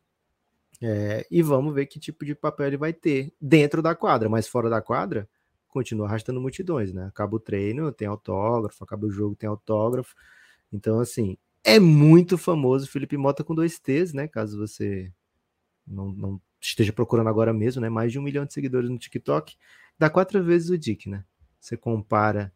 [0.83, 4.47] é, e vamos ver que tipo de papel ele vai ter dentro da quadra, mas
[4.47, 5.27] fora da quadra,
[5.73, 7.07] continua arrastando multidões, né?
[7.07, 10.15] Acaba o treino, tem autógrafo, acaba o jogo, tem autógrafo.
[10.73, 14.29] Então, assim, é muito famoso Felipe Mota com dois T's, né?
[14.29, 15.13] Caso você
[15.87, 17.89] não, não esteja procurando agora mesmo, né?
[17.89, 19.57] Mais de um milhão de seguidores no TikTok.
[19.99, 21.25] Dá quatro vezes o Dick, né?
[21.59, 22.53] Você compara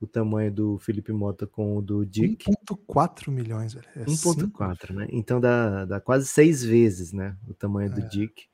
[0.00, 2.50] o tamanho do Felipe Mota com o do Dick.
[2.68, 3.88] 1.4 milhões, velho.
[3.96, 5.06] É 1.4, né?
[5.10, 7.36] Então dá, dá quase seis vezes, né?
[7.46, 7.94] O tamanho é.
[7.94, 8.46] do Dick.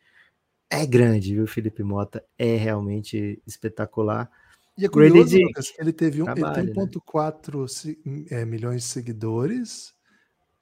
[0.70, 1.46] É grande, viu?
[1.48, 4.30] Felipe Mota é realmente espetacular.
[4.78, 8.26] E é curioso, Lucas, ele teve um, Trabalho, ele tem 1.4 né?
[8.30, 9.92] é, milhões de seguidores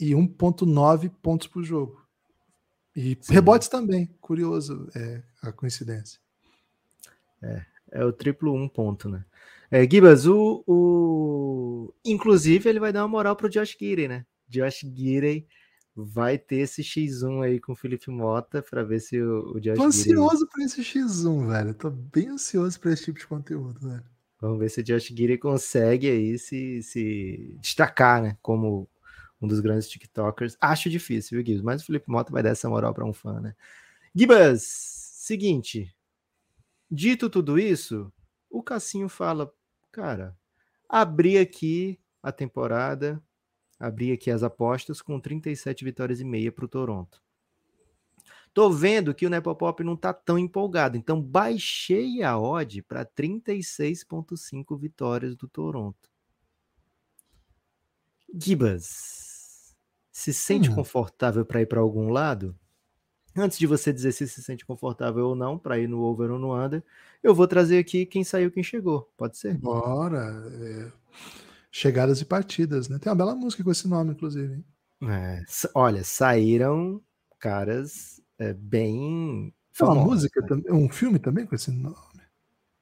[0.01, 2.03] e 1.9 pontos por jogo.
[2.97, 3.35] E Sim.
[3.35, 6.19] rebotes também, curioso é a coincidência.
[7.43, 9.25] É, é o triplo um ponto, né?
[9.71, 14.25] É, Gibas, o, o, inclusive ele vai dar uma moral pro Josh Gidey, né?
[14.49, 15.47] Josh Gidey
[16.05, 19.77] vai ter esse X1 aí com o Felipe Mota para ver se o, o Josh
[19.77, 21.75] Tô ansioso para esse X1, velho.
[21.75, 24.05] Tô bem ansioso para esse tipo de conteúdo, velho.
[24.41, 28.37] Vamos ver se o Josh Gidey consegue aí se, se destacar, né?
[28.41, 28.89] Como
[29.41, 30.57] um dos grandes TikTokers.
[30.61, 31.63] Acho difícil, viu, Gibas?
[31.63, 33.55] Mas o Felipe Mota vai dar essa moral para um fã, né?
[34.15, 35.95] Gibas, seguinte.
[36.91, 38.13] Dito tudo isso,
[38.49, 39.53] o Cassinho fala
[39.93, 40.37] cara,
[40.89, 43.23] abri aqui a temporada,
[43.79, 47.23] abri aqui as apostas com 37 vitórias e meia para o Toronto.
[48.53, 54.79] Tô vendo que o Nepopop não tá tão empolgado, então baixei a odd para 36.5
[54.79, 56.11] vitórias do Toronto.
[58.35, 59.77] Gibas,
[60.11, 60.75] se sente hum.
[60.75, 62.59] confortável para ir para algum lado?
[63.37, 66.39] Antes de você dizer se se sente confortável ou não para ir no over ou
[66.39, 66.83] no under,
[67.23, 69.09] eu vou trazer aqui quem saiu, quem chegou.
[69.17, 69.57] Pode ser?
[69.57, 70.43] Bora.
[70.61, 70.93] É...
[71.71, 72.99] Chegadas e partidas, né?
[72.99, 74.65] Tem uma bela música com esse nome, inclusive.
[75.03, 77.01] É, olha, saíram
[77.39, 79.55] caras é, bem.
[79.81, 80.63] É uma música, né?
[80.71, 81.97] um filme também com esse nome.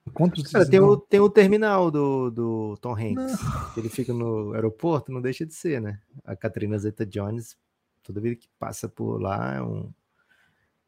[0.06, 3.38] Encontros Cara, tem, o, tem o terminal do, do Tom Hanks.
[3.76, 6.00] Ele fica no aeroporto, não deixa de ser, né?
[6.24, 7.56] A Katrina Zeta Jones,
[8.02, 9.92] toda vez que passa por lá, é um,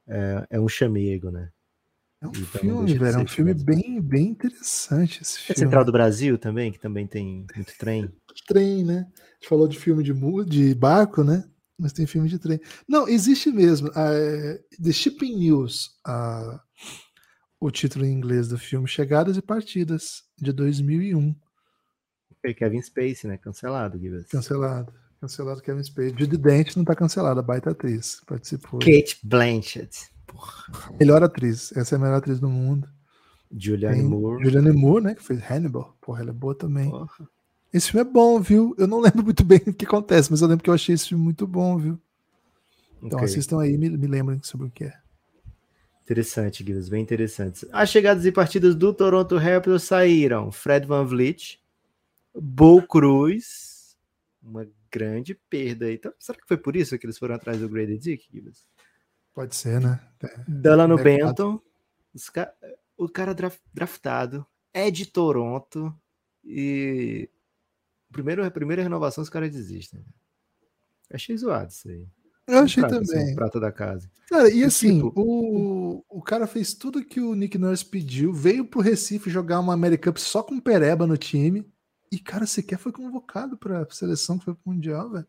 [0.07, 1.51] é, é um chamego, né?
[2.21, 3.17] É um então, filme, velho.
[3.17, 5.23] É um filme bem, bem interessante.
[5.23, 5.57] Esse filme.
[5.57, 8.11] É Central do Brasil também, que também tem muito trem.
[8.47, 9.07] Trem, né?
[9.15, 10.15] A gente falou de filme de,
[10.47, 11.45] de barco, né?
[11.77, 12.61] Mas tem filme de trem.
[12.89, 13.89] Não, existe mesmo.
[13.89, 16.59] Uh, The Shipping News, uh,
[17.61, 21.35] o título em inglês do filme, Chegadas e Partidas, de 2001.
[22.57, 23.37] Kevin Space, né?
[23.37, 24.29] Cancelado, Gibbs.
[24.29, 24.93] Cancelado.
[25.21, 26.15] Cancelado Kevin Spacey.
[26.17, 28.23] Judy Dent não tá cancelada, baita atriz.
[28.27, 28.79] Participou.
[28.79, 30.09] Kate Blanchett.
[30.29, 30.65] Porra.
[31.01, 31.77] Melhor atriz.
[31.77, 32.89] Essa é a melhor atriz do mundo.
[33.51, 34.45] Julianne Tem Moore.
[34.45, 35.15] Julianne Moore, né?
[35.15, 35.97] Que fez Hannibal.
[36.01, 36.91] Porra, ela é boa também.
[36.91, 37.29] Porra.
[37.73, 38.75] Esse filme é bom, viu?
[38.79, 41.09] Eu não lembro muito bem o que acontece, mas eu lembro que eu achei esse
[41.09, 41.99] filme muito bom, viu?
[43.03, 43.25] Então okay.
[43.29, 44.95] assistam aí me, me lembrem sobre o que é.
[46.03, 47.69] Interessante, Guilherme, bem interessante.
[47.71, 51.61] As chegadas e partidas do Toronto Raptors saíram Fred Van Vliet,
[52.35, 53.95] Bo Cruz,
[54.43, 55.93] uma grande perda.
[55.93, 58.67] Então, será que foi por isso que eles foram atrás do Grady Dick, Gibbs?
[59.39, 60.01] Pode ser, né?
[60.49, 61.61] Delano é, Benton,
[62.35, 62.53] ca...
[62.97, 63.33] o cara
[63.73, 65.95] draftado, é de Toronto
[66.45, 67.31] e
[68.11, 70.05] primeiro, a primeira renovação os caras desistem.
[71.13, 72.09] Achei zoado isso aí.
[72.49, 73.23] Eu achei também.
[73.23, 74.11] Assim, prato da casa.
[74.29, 75.13] Cara, e assim, tipo...
[75.15, 79.73] o, o cara fez tudo que o Nick Nurse pediu, veio pro Recife jogar uma
[79.73, 81.65] American Cup só com Pereba no time
[82.11, 85.29] e, cara, sequer foi convocado para a seleção que foi pro Mundial, velho.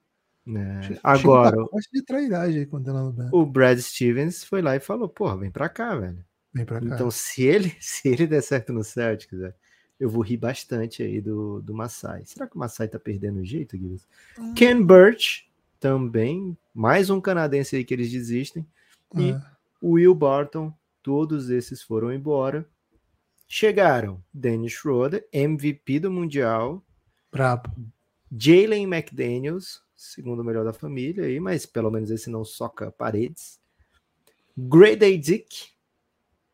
[0.56, 1.00] É.
[1.04, 1.58] Agora,
[1.92, 6.24] de trairagem aí o Brad Stevens foi lá e falou: Porra, vem pra cá, velho.
[6.54, 6.86] Vem pra cá.
[6.88, 9.54] Então, se ele, se ele der certo no Celtics, né,
[10.00, 12.24] eu vou rir bastante aí do, do Masai.
[12.26, 14.02] Será que o Masai tá perdendo o jeito, Guilherme?
[14.40, 14.54] Hum.
[14.56, 18.66] Ken Burch, também, mais um canadense aí que eles desistem.
[19.16, 19.42] E é.
[19.82, 22.68] Will Barton, todos esses foram embora.
[23.48, 26.84] Chegaram Dennis Schroeder, MVP do Mundial.
[27.32, 27.72] Brabo.
[28.32, 33.60] Jalen McDaniels, segundo melhor da família aí, mas pelo menos esse não soca paredes.
[34.58, 35.72] Grady Dick,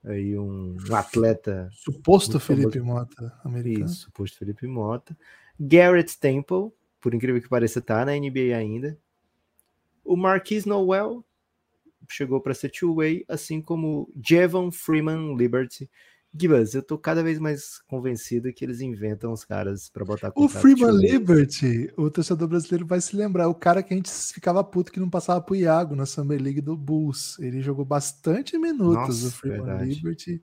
[0.03, 1.69] aí um, um atleta.
[1.71, 2.85] Suposto Felipe famoso.
[2.85, 3.85] Mota americano.
[3.85, 5.15] Isso, suposto Felipe Mota.
[5.59, 8.97] Garrett Temple, por incrível que pareça, tá na NBA ainda.
[10.03, 11.23] O Marquis Noel
[12.09, 15.87] chegou para ser two-way, assim como Jevon Freeman Liberty.
[16.37, 20.49] Gibas, eu tô cada vez mais convencido que eles inventam os caras para botar O
[20.49, 24.91] Freeman Liberty, o torcedor brasileiro vai se lembrar, o cara que a gente ficava puto
[24.91, 27.39] que não passava pro Iago na Summer League do Bulls.
[27.39, 29.93] Ele jogou bastante minutos, Nossa, o Freeman verdade.
[29.93, 30.41] Liberty.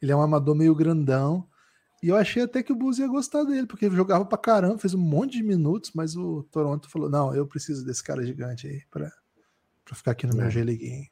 [0.00, 1.48] Ele é um amador meio grandão.
[2.02, 4.78] E eu achei até que o Bulls ia gostar dele, porque ele jogava pra caramba,
[4.78, 8.66] fez um monte de minutos, mas o Toronto falou: não, eu preciso desse cara gigante
[8.66, 9.10] aí pra,
[9.84, 10.36] pra ficar aqui no é.
[10.36, 11.10] meu G-League.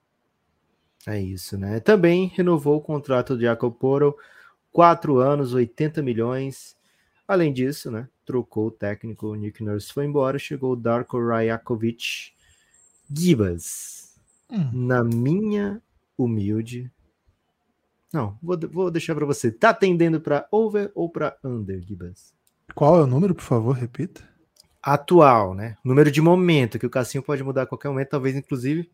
[1.06, 1.80] É isso, né?
[1.80, 4.16] Também renovou o contrato de Jacob Poro,
[4.70, 6.76] quatro anos, 80 milhões.
[7.26, 8.08] Além disso, né?
[8.24, 12.32] Trocou o técnico, o Nick Nurse foi embora, chegou o Darko Rajakovic.
[13.12, 14.14] Gibas,
[14.50, 14.70] hum.
[14.72, 15.82] na minha
[16.16, 16.90] humilde
[18.12, 19.52] não, vou, vou deixar para você.
[19.52, 22.34] Tá tendendo para over ou para under, Gibas?
[22.74, 23.72] Qual é o número, por favor?
[23.72, 24.28] Repita.
[24.82, 25.76] Atual, né?
[25.84, 28.90] Número de momento, que o Cassinho pode mudar a qualquer momento, talvez inclusive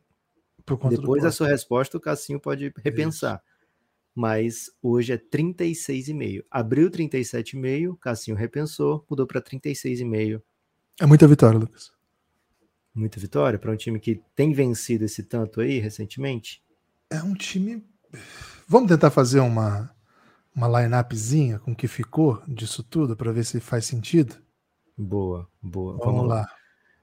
[0.88, 3.36] depois da sua resposta o Cassinho pode repensar.
[3.36, 3.56] Isso.
[4.14, 6.44] Mas hoje é 36,5.
[6.50, 10.42] Abriu 37,5, Cassinho repensou, mudou para 36,5.
[11.00, 11.92] É muita vitória, Lucas.
[12.94, 16.62] Muita vitória para um time que tem vencido esse tanto aí recentemente?
[17.10, 17.84] É um time
[18.66, 19.90] Vamos tentar fazer uma,
[20.54, 24.36] uma line-upzinha com o que ficou disso tudo para ver se faz sentido?
[24.96, 25.96] Boa, boa.
[25.98, 26.40] Vamos, Vamos lá.
[26.40, 26.48] lá.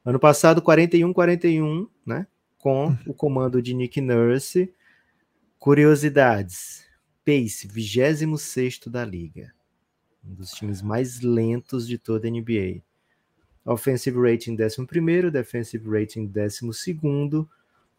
[0.06, 2.28] Ano passado, 41-41, né?
[2.64, 4.74] Com o comando de Nick Nurse.
[5.60, 6.86] Curiosidades.
[7.26, 9.54] Pace, 26 da liga.
[10.26, 12.82] Um dos times mais lentos de toda a NBA.
[13.66, 17.48] Offensive rating 11, defensive rating 12,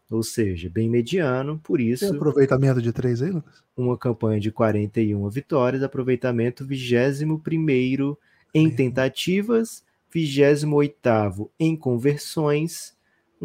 [0.09, 2.07] ou seja, bem mediano, por isso.
[2.07, 3.63] Tem aproveitamento de três aí, Lucas?
[3.77, 8.17] Uma campanha de 41 vitórias, aproveitamento 21
[8.51, 12.94] em tentativas, 28 em conversões,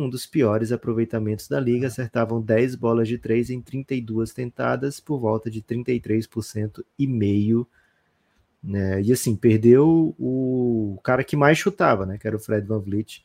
[0.00, 1.86] um dos piores aproveitamentos da liga.
[1.86, 7.66] Acertavam 10 bolas de 3 em 32 tentadas, por volta de 33% e meio.
[8.62, 9.02] Né?
[9.02, 12.18] E assim, perdeu o cara que mais chutava, né?
[12.18, 13.24] Que era o Fred Van Vliet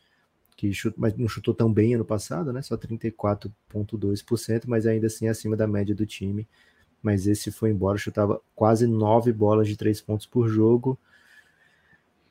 [0.56, 2.62] que chutou, mas não chutou tão bem ano passado, né?
[2.62, 6.48] Só 34,2%, mas ainda assim acima da média do time.
[7.02, 10.98] Mas esse foi embora, chutava quase nove bolas de três pontos por jogo.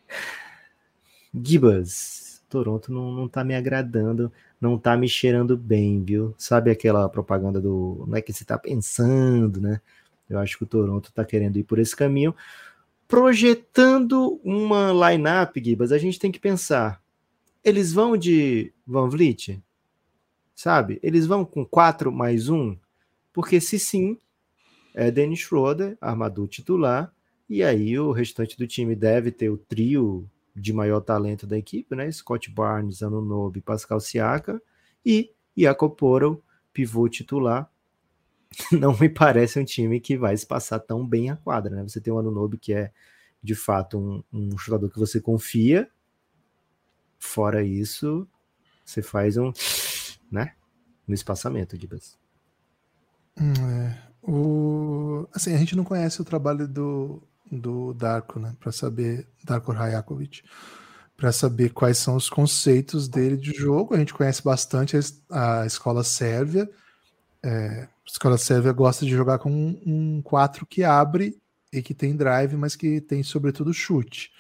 [1.35, 6.35] Gibas, Toronto não, não tá me agradando, não tá me cheirando bem, viu?
[6.39, 9.81] Sabe aquela propaganda do não é que você tá pensando, né?
[10.29, 12.35] Eu acho que o Toronto tá querendo ir por esse caminho.
[13.09, 17.03] Projetando uma lineup, Gibas, a gente tem que pensar
[17.65, 19.61] eles vão de Van Vliet?
[20.55, 21.01] Sabe?
[21.03, 22.77] Eles vão com 4 mais 1?
[23.33, 24.19] Porque se sim,
[24.95, 27.13] é Dennis Schroeder, armador titular,
[27.49, 31.95] e aí o restante do time deve ter o trio de maior talento da equipe,
[31.95, 32.11] né?
[32.11, 34.63] Scott Barnes, Anunobi, Pascal Siaka
[35.05, 37.71] e Jacob Poro, pivô titular.
[38.73, 41.83] Não me parece um time que vai se passar tão bem a quadra, né?
[41.83, 42.93] Você tem o Anunobi que é
[43.43, 45.91] de fato um, um jogador que você confia,
[47.25, 48.29] Fora isso,
[48.85, 49.51] você faz um,
[50.31, 50.55] né?
[51.09, 52.19] No espaçamento, Gibas.
[53.41, 54.09] Hum, é.
[54.23, 55.27] O...
[55.33, 58.55] Assim, a gente não conhece o trabalho do, do Darko, né?
[58.59, 60.43] Para saber, Darko Rajakovic,
[61.17, 63.95] para saber quais são os conceitos dele de jogo.
[63.95, 64.99] A gente conhece bastante
[65.31, 66.69] a, escola sérvia.
[67.43, 71.39] É, a escola sérvia gosta de jogar com um, um 4 que abre
[71.73, 74.33] e que tem drive, mas que tem sobretudo chute.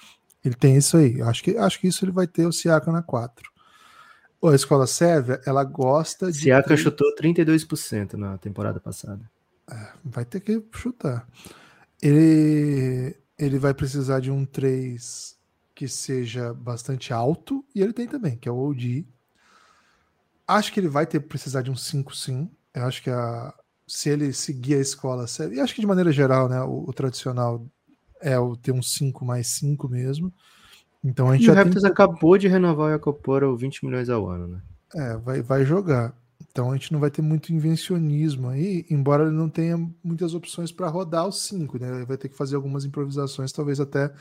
[0.45, 1.23] Ele tem isso aí.
[1.23, 3.51] Acho que, acho que isso ele vai ter o Siaka na 4.
[4.41, 6.41] Ou a escola sérvia, ela gosta de.
[6.41, 9.23] Siaka chutou 32% na temporada passada.
[9.71, 11.27] É, vai ter que chutar.
[12.05, 15.35] Ele, ele vai precisar de um 3
[15.75, 19.07] que seja bastante alto, e ele tem também, que é o OD.
[20.47, 22.51] Acho que ele vai ter precisar de um 5 sim.
[22.75, 23.55] Eu acho que a,
[23.87, 27.67] se ele seguir a escola e acho que de maneira geral, né, o, o tradicional
[28.21, 30.33] é o ter um 5 mais 5 mesmo.
[31.03, 31.91] Então a gente e já o Raptors tem...
[31.91, 34.63] acabou de renovar o Jacoporo 20 milhões ao ano, né?
[34.95, 36.15] É, vai, vai jogar.
[36.41, 40.71] Então a gente não vai ter muito invencionismo aí, embora ele não tenha muitas opções
[40.71, 41.89] para rodar os cinco, né?
[41.89, 44.13] Ele vai ter que fazer algumas improvisações, talvez até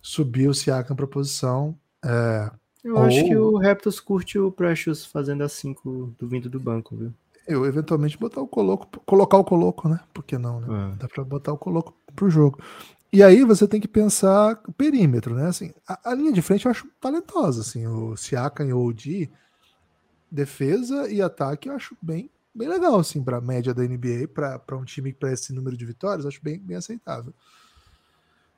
[0.00, 1.76] subir o Siakam para posição.
[2.04, 2.50] É,
[2.84, 3.02] eu ou...
[3.02, 7.12] acho que o Raptors curte o Precious fazendo a 5 do vindo do banco, viu?
[7.46, 10.00] Eu eventualmente botar o coloco, colocar o coloco, né?
[10.12, 10.92] Por que não, né?
[10.94, 10.96] É.
[10.96, 12.58] Dá para botar o coloco pro jogo.
[13.12, 15.46] E aí você tem que pensar o perímetro, né?
[15.46, 19.30] Assim, a, a, linha de frente eu acho talentosa, assim, o Siakam e o OG,
[20.34, 24.84] defesa e ataque eu acho bem, bem legal, assim, para média da NBA, para um
[24.84, 27.32] time para esse número de vitórias, acho bem, bem aceitável.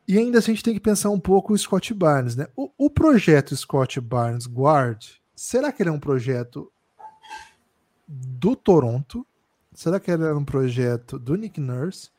[0.08, 2.46] E ainda assim a gente tem que pensar um pouco o Scott Barnes, né?
[2.56, 5.04] O, o projeto Scott Barnes Guard,
[5.34, 6.72] será que ele é um projeto
[8.06, 9.26] do Toronto?
[9.74, 12.10] Será que ele é um projeto do Nick Nurse?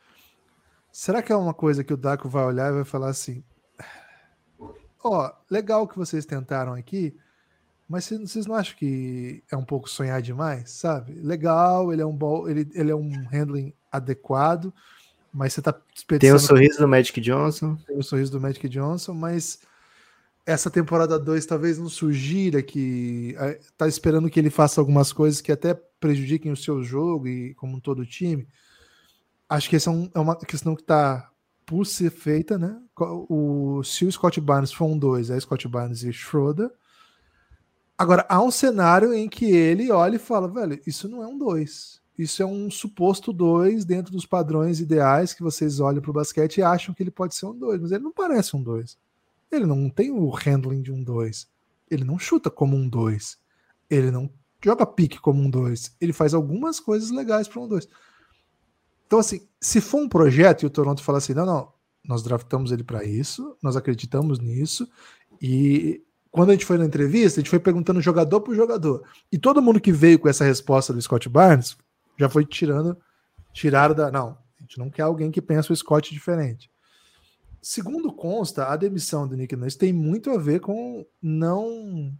[0.92, 3.44] Será que é uma coisa que o Daco vai olhar e vai falar assim:
[5.04, 7.18] ó, oh, legal que vocês tentaram aqui,
[7.88, 11.14] mas vocês não acham que é um pouco sonhar demais, sabe?
[11.14, 14.74] Legal, ele é um ball, ele, ele é um handling adequado,
[15.34, 15.74] mas você tá
[16.20, 17.78] Tem o sorriso do Magic Johnson.
[17.88, 19.60] Tem o sorriso do Magic Johnson, mas
[20.46, 23.36] essa temporada 2 talvez não sugira que
[23.78, 27.82] tá esperando que ele faça algumas coisas que até prejudiquem o seu jogo e como
[27.82, 28.48] todo o time
[29.50, 31.30] acho que essa é, é, uma questão que está
[31.66, 32.80] por ser feita, né?
[32.98, 36.70] O, se o Scott Barnes for um 2, é Scott Barnes e Schroeder.
[37.98, 41.38] Agora, há um cenário em que ele olha e fala, velho, isso não é um
[41.38, 42.00] 2.
[42.18, 46.58] Isso é um suposto 2 dentro dos padrões ideais que vocês olham para o basquete
[46.58, 48.98] e acham que ele pode ser um 2, mas ele não parece um 2.
[49.52, 51.48] Ele não tem o handling de um 2.
[51.90, 53.38] Ele não chuta como um 2.
[53.90, 54.30] Ele não
[54.64, 55.96] joga pique como um 2.
[56.02, 57.88] Ele faz algumas coisas legais para um 2.
[59.06, 61.74] Então, assim, se for um projeto e o Toronto falar assim, não, não,
[62.04, 64.88] nós draftamos ele para isso, nós acreditamos nisso,
[65.42, 66.04] e
[66.38, 69.04] quando a gente foi na entrevista, a gente foi perguntando jogador por jogador.
[69.32, 71.76] E todo mundo que veio com essa resposta do Scott Barnes
[72.18, 72.96] já foi tirando,
[73.52, 74.12] tiraram da.
[74.12, 76.70] Não, a gente não quer alguém que pensa o Scott diferente.
[77.60, 82.14] Segundo consta, a demissão do Nick Nurse tem muito a ver com não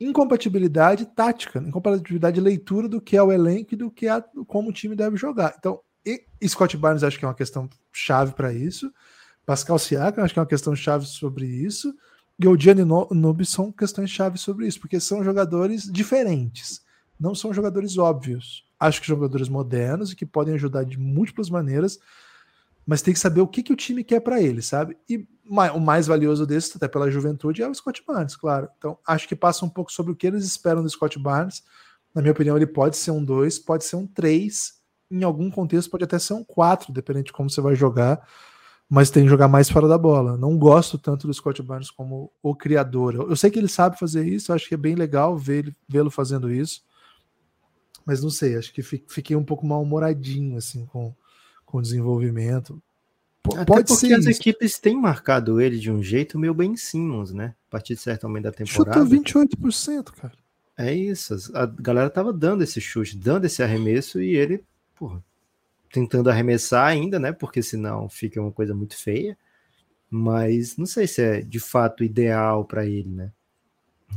[0.00, 4.70] incompatibilidade tática, incompatibilidade de leitura do que é o elenco e do que é como
[4.70, 5.54] o time deve jogar.
[5.56, 5.80] Então,
[6.46, 8.92] Scott Barnes acho que é uma questão chave para isso.
[9.46, 11.94] Pascal Siakam acho que é uma questão chave sobre isso.
[12.40, 16.82] E o Gianni Nubi são questões chave sobre isso, porque são jogadores diferentes,
[17.18, 18.64] não são jogadores óbvios.
[18.78, 21.98] Acho que jogadores modernos e que podem ajudar de múltiplas maneiras,
[22.86, 24.96] mas tem que saber o que, que o time quer para ele, sabe?
[25.06, 28.70] E o mais valioso desses, até pela juventude, é o Scott Barnes, claro.
[28.78, 31.62] Então, acho que passa um pouco sobre o que eles esperam do Scott Barnes.
[32.14, 34.80] Na minha opinião, ele pode ser um 2, pode ser um 3
[35.10, 38.26] em algum contexto pode até ser um 4, dependendo de como você vai jogar,
[38.90, 40.36] mas tem que jogar mais fora da bola.
[40.36, 43.14] Não gosto tanto do Scott Barnes como o criador.
[43.14, 46.82] Eu, sei que ele sabe fazer isso, acho que é bem legal vê-lo fazendo isso,
[48.04, 51.14] mas não sei, acho que fiquei um pouco mal-humoradinho assim com,
[51.64, 52.82] com o desenvolvimento.
[53.54, 54.40] Até pode porque ser as isso.
[54.40, 57.54] equipes têm marcado ele de um jeito meio bem Simmons, né?
[57.68, 59.06] A partir de certo momento da temporada.
[59.06, 60.34] Chutou 28%, cara.
[60.76, 61.36] É isso.
[61.54, 64.64] A galera tava dando esse chute, dando esse arremesso e ele
[64.96, 65.22] porra,
[65.92, 67.32] tentando arremessar ainda, né?
[67.32, 69.36] Porque senão fica uma coisa muito feia.
[70.08, 73.32] Mas não sei se é de fato ideal para ele, né?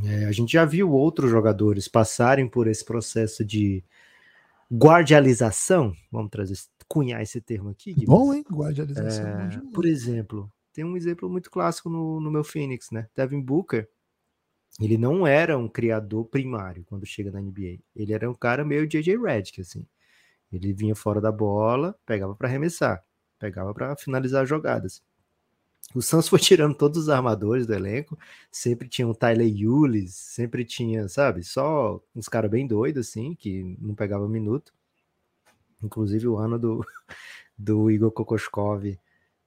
[0.04, 3.84] É, a gente já viu outros jogadores passarem por esse processo de
[4.72, 6.58] guardialização, vamos trazer,
[6.88, 7.94] cunhar esse termo aqui.
[8.04, 8.44] Bom, hein?
[8.50, 9.24] Guardialização.
[9.24, 13.08] É, por exemplo, tem um exemplo muito clássico no, no meu Phoenix, né?
[13.14, 13.88] Devin Booker,
[14.80, 17.78] ele não era um criador primário quando chega na NBA.
[17.94, 19.86] Ele era um cara meio JJ Redick, assim.
[20.56, 23.04] Ele vinha fora da bola, pegava para arremessar,
[23.38, 25.02] pegava para finalizar jogadas.
[25.94, 28.18] O Santos foi tirando todos os armadores do elenco,
[28.50, 33.76] sempre tinha o Tyler Yulis, sempre tinha, sabe, só uns caras bem doidos, assim, que
[33.80, 34.72] não pegava minuto.
[35.82, 36.86] Inclusive o ano do,
[37.58, 38.84] do Igor Kokoskov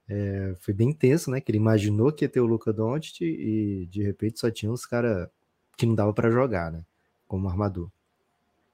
[0.08, 1.40] é, foi bem tenso, né?
[1.40, 4.86] Que ele imaginou que ia ter o Luca Doncic e de repente só tinha uns
[4.86, 5.28] caras
[5.76, 6.84] que não dava para jogar, né?
[7.26, 7.90] Como armador.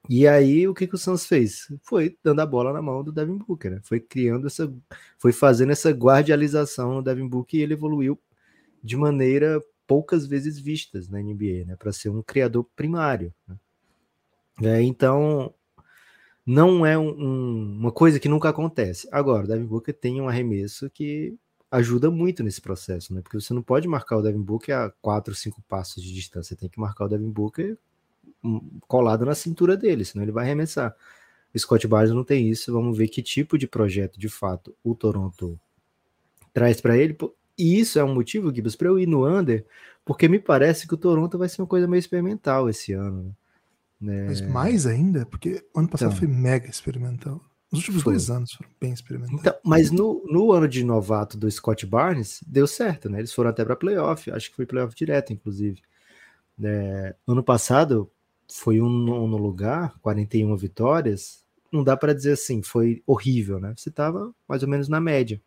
[0.09, 1.73] E aí, o que, que o Santos fez?
[1.83, 3.81] Foi dando a bola na mão do Devin Booker, né?
[3.83, 4.73] Foi criando essa.
[5.19, 8.19] Foi fazendo essa guardialização no Devin Booker e ele evoluiu
[8.83, 11.77] de maneira poucas vezes vistas na NBA, né?
[11.77, 13.33] Para ser um criador primário.
[13.49, 14.77] Né?
[14.79, 15.55] É, então,
[16.45, 19.09] não é um, um, uma coisa que nunca acontece.
[19.11, 21.35] Agora, o Devin Booker tem um arremesso que
[21.71, 23.23] ajuda muito nesse processo, né?
[23.23, 26.55] Porque você não pode marcar o Devin Booker a 4, 5 passos de distância.
[26.55, 27.79] Você tem que marcar o Devin Booker
[28.87, 30.95] colado na cintura dele, senão ele vai arremessar.
[31.55, 32.73] O Scott Barnes não tem isso.
[32.73, 35.59] Vamos ver que tipo de projeto, de fato, o Toronto
[36.53, 37.17] traz para ele.
[37.57, 39.65] E isso é um motivo, Gibbs, para eu ir no under,
[40.05, 43.35] porque me parece que o Toronto vai ser uma coisa meio experimental esse ano.
[44.01, 44.27] Né?
[44.27, 47.41] Mas mais ainda, porque ano passado então, foi mega experimental.
[47.71, 48.13] Os últimos foi.
[48.13, 49.39] dois anos foram bem experimentais.
[49.41, 53.19] Então, mas no, no ano de novato do Scott Barnes, deu certo, né?
[53.21, 55.81] Eles foram até para playoff, acho que foi playoff direto, inclusive.
[56.63, 58.11] É, ano passado
[58.51, 61.45] foi um nono lugar, 41 vitórias.
[61.73, 63.75] Não dá para dizer assim, foi horrível, né?
[63.77, 65.41] Você estava mais ou menos na média.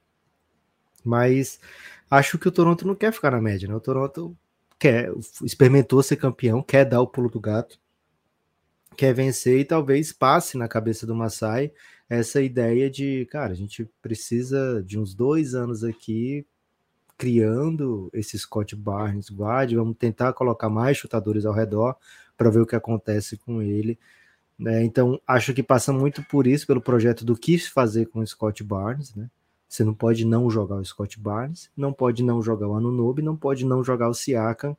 [1.03, 1.59] Mas
[2.09, 3.75] acho que o Toronto não quer ficar na média, né?
[3.75, 4.35] O Toronto
[4.77, 5.11] quer,
[5.43, 7.79] experimentou ser campeão, quer dar o pulo do gato,
[8.95, 11.71] quer vencer e talvez passe na cabeça do Masai
[12.09, 16.45] essa ideia de, cara, a gente precisa de uns dois anos aqui
[17.17, 21.95] criando esse Scott Barnes guard, vamos tentar colocar mais chutadores ao redor
[22.37, 23.97] para ver o que acontece com ele.
[24.57, 24.83] Né?
[24.83, 28.63] Então, acho que passa muito por isso, pelo projeto do que fazer com o Scott
[28.63, 29.29] Barnes, né?
[29.67, 33.35] Você não pode não jogar o Scott Barnes, não pode não jogar o Anunobi, não
[33.35, 34.77] pode não jogar o Siakam.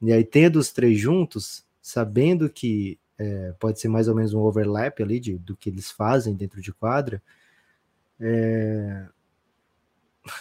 [0.00, 4.40] E aí, tendo os três juntos, sabendo que é, pode ser mais ou menos um
[4.40, 7.22] overlap ali de, do que eles fazem dentro de quadra.
[8.18, 9.06] É,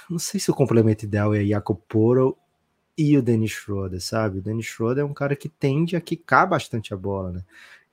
[0.09, 2.38] não sei se o complemento ideal é Jacob Poro
[2.97, 4.39] e o Dennis Schroeder, sabe?
[4.39, 7.43] O Dennis Schroeder é um cara que tende a quicar bastante a bola, né?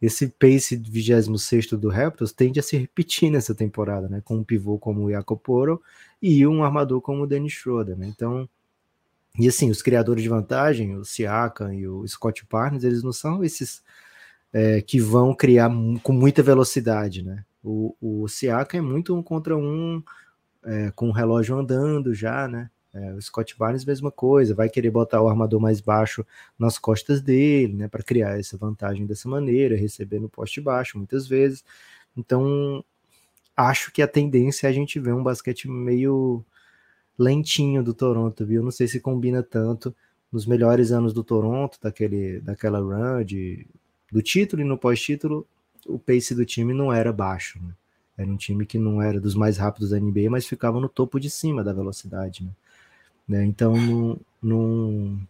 [0.01, 4.21] Esse pace 26 do Raptors tende a se repetir nessa temporada, né?
[4.25, 5.83] Com um pivô como o Jacob Poro
[6.23, 8.07] e um armador como o Dennis Schroeder, né?
[8.07, 8.49] Então,
[9.39, 13.43] e assim, os criadores de vantagem, o Siakam e o Scott Barnes, eles não são
[13.45, 13.83] esses
[14.53, 15.71] é, que vão criar
[16.03, 17.45] com muita velocidade, né?
[17.63, 20.03] O, o Siaka é muito um contra um,
[20.65, 22.71] é, com o relógio andando já, né?
[22.99, 26.27] É, o Scott Barnes, mesma coisa, vai querer botar o armador mais baixo
[26.59, 27.89] nas costas dele, né?
[27.89, 31.65] Para criar essa vantagem dessa maneira, receber no poste baixo muitas vezes.
[32.17, 32.85] Então,
[33.57, 36.45] acho que a tendência é a gente ver um basquete meio
[37.19, 38.63] lentinho do Toronto, viu?
[38.63, 39.95] Não sei se combina tanto
[40.31, 43.67] nos melhores anos do Toronto, daquele, daquela run de
[44.11, 45.47] do título e no pós-título,
[45.87, 47.61] o pace do time não era baixo.
[47.63, 47.73] Né?
[48.17, 51.21] Era um time que não era dos mais rápidos da NBA, mas ficava no topo
[51.21, 52.45] de cima da velocidade.
[52.45, 52.51] Né?
[53.29, 53.45] Né?
[53.45, 55.21] Então, não, não,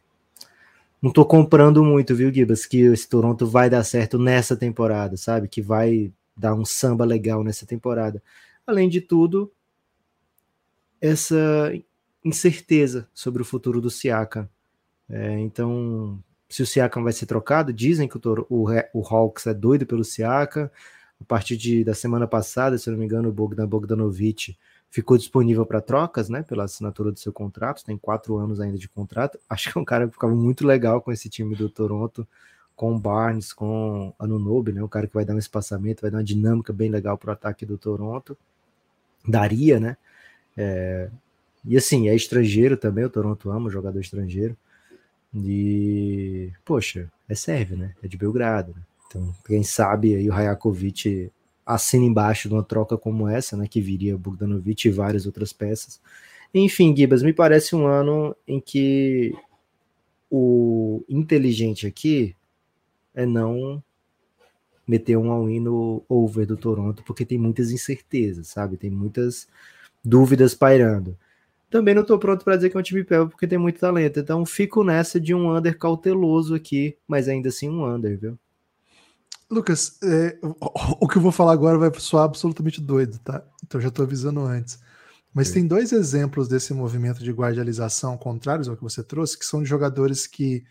[1.02, 5.48] não tô comprando muito, viu, Gibas, que esse Toronto vai dar certo nessa temporada, sabe?
[5.48, 8.22] Que vai dar um samba legal nessa temporada.
[8.66, 9.50] Além de tudo,
[11.00, 11.36] essa
[12.24, 14.48] incerteza sobre o futuro do Siaka.
[15.08, 17.72] É, então, se o Siakam vai ser trocado.
[17.72, 20.70] Dizem que o, o, o Hawks é doido pelo Siakam.
[21.20, 24.56] A partir de, da semana passada, se não me engano, o Bogdan Bogdanovic
[24.90, 26.42] ficou disponível para trocas, né?
[26.42, 27.84] Pela assinatura do seu contrato.
[27.84, 29.38] Tem quatro anos ainda de contrato.
[29.48, 32.26] Acho que é um cara que ficava muito legal com esse time do Toronto,
[32.74, 34.82] com Barnes, com Anunobi, né?
[34.82, 37.32] Um cara que vai dar um espaçamento, vai dar uma dinâmica bem legal para o
[37.32, 38.36] ataque do Toronto.
[39.26, 39.96] Daria, né?
[40.56, 41.10] É...
[41.64, 44.56] E assim, é estrangeiro também, o Toronto ama jogador estrangeiro.
[45.34, 47.94] E, poxa, é serve, né?
[48.02, 48.72] É de Belgrado.
[48.74, 48.82] Né?
[49.06, 51.30] Então, quem sabe aí o Rajakovic
[51.68, 53.68] assina embaixo de uma troca como essa, né?
[53.68, 56.00] Que viria Bogdanovic e várias outras peças.
[56.54, 59.34] Enfim, Gibas, me parece um ano em que
[60.30, 62.34] o inteligente aqui
[63.14, 63.82] é não
[64.86, 68.78] meter um all-in no over do Toronto, porque tem muitas incertezas, sabe?
[68.78, 69.46] Tem muitas
[70.02, 71.18] dúvidas pairando.
[71.68, 74.18] Também não estou pronto para dizer que é um time pé porque tem muito talento.
[74.18, 78.38] Então fico nessa de um under cauteloso aqui, mas ainda assim um under, viu?
[79.50, 83.42] Lucas, é, o, o que eu vou falar agora vai soar absolutamente doido, tá?
[83.64, 84.78] Então já estou avisando antes.
[85.32, 85.54] Mas é.
[85.54, 89.68] tem dois exemplos desse movimento de guardialização contrários ao que você trouxe, que são de
[89.68, 90.64] jogadores que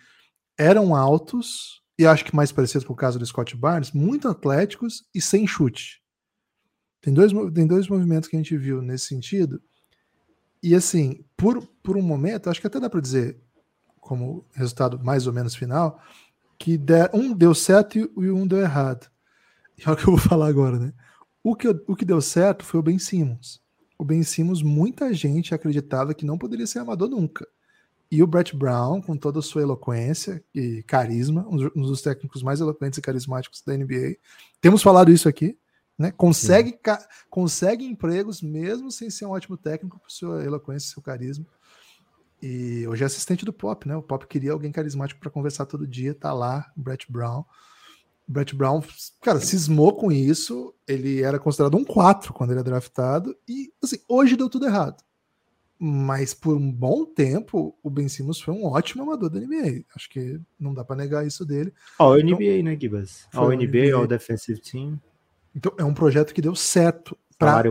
[0.57, 5.03] eram altos, e acho que mais parecido com o caso do Scott Barnes, muito atléticos
[5.13, 6.01] e sem chute.
[7.01, 9.61] Tem dois, tem dois movimentos que a gente viu nesse sentido
[10.61, 13.39] e assim, por, por um momento, acho que até dá para dizer,
[13.99, 16.01] como resultado mais ou menos final,
[16.57, 19.09] que der, um deu certo e um deu errado.
[19.77, 20.93] E é o que eu vou falar agora, né?
[21.43, 23.61] O que, o que deu certo foi o Ben Simmons.
[23.97, 27.47] O Ben Simmons, muita gente acreditava que não poderia ser amador nunca.
[28.09, 32.59] E o Brett Brown, com toda a sua eloquência e carisma, um dos técnicos mais
[32.59, 34.15] eloquentes e carismáticos da NBA.
[34.61, 35.57] Temos falado isso aqui,
[35.97, 36.11] né?
[36.11, 36.79] Consegue,
[37.29, 41.45] consegue empregos mesmo sem ser um ótimo técnico por sua eloquência, seu carisma.
[42.41, 43.95] E hoje é assistente do Pop, né?
[43.95, 47.43] O Pop queria alguém carismático para conversar todo dia, tá lá, Brett Brown.
[48.27, 48.83] Brett Brown,
[49.21, 50.75] cara, cismou com isso.
[50.87, 53.35] Ele era considerado um 4 quando ele é draftado.
[53.47, 55.01] E, assim, hoje deu tudo errado.
[55.79, 59.85] Mas por um bom tempo, o Ben Simmons foi um ótimo amador da NBA.
[59.95, 61.73] Acho que não dá para negar isso dele.
[61.99, 63.27] NBA, então, né, Gibas?
[63.33, 64.99] All NBA, NBA, All Defensive Team.
[65.55, 67.63] Então, é um projeto que deu certo para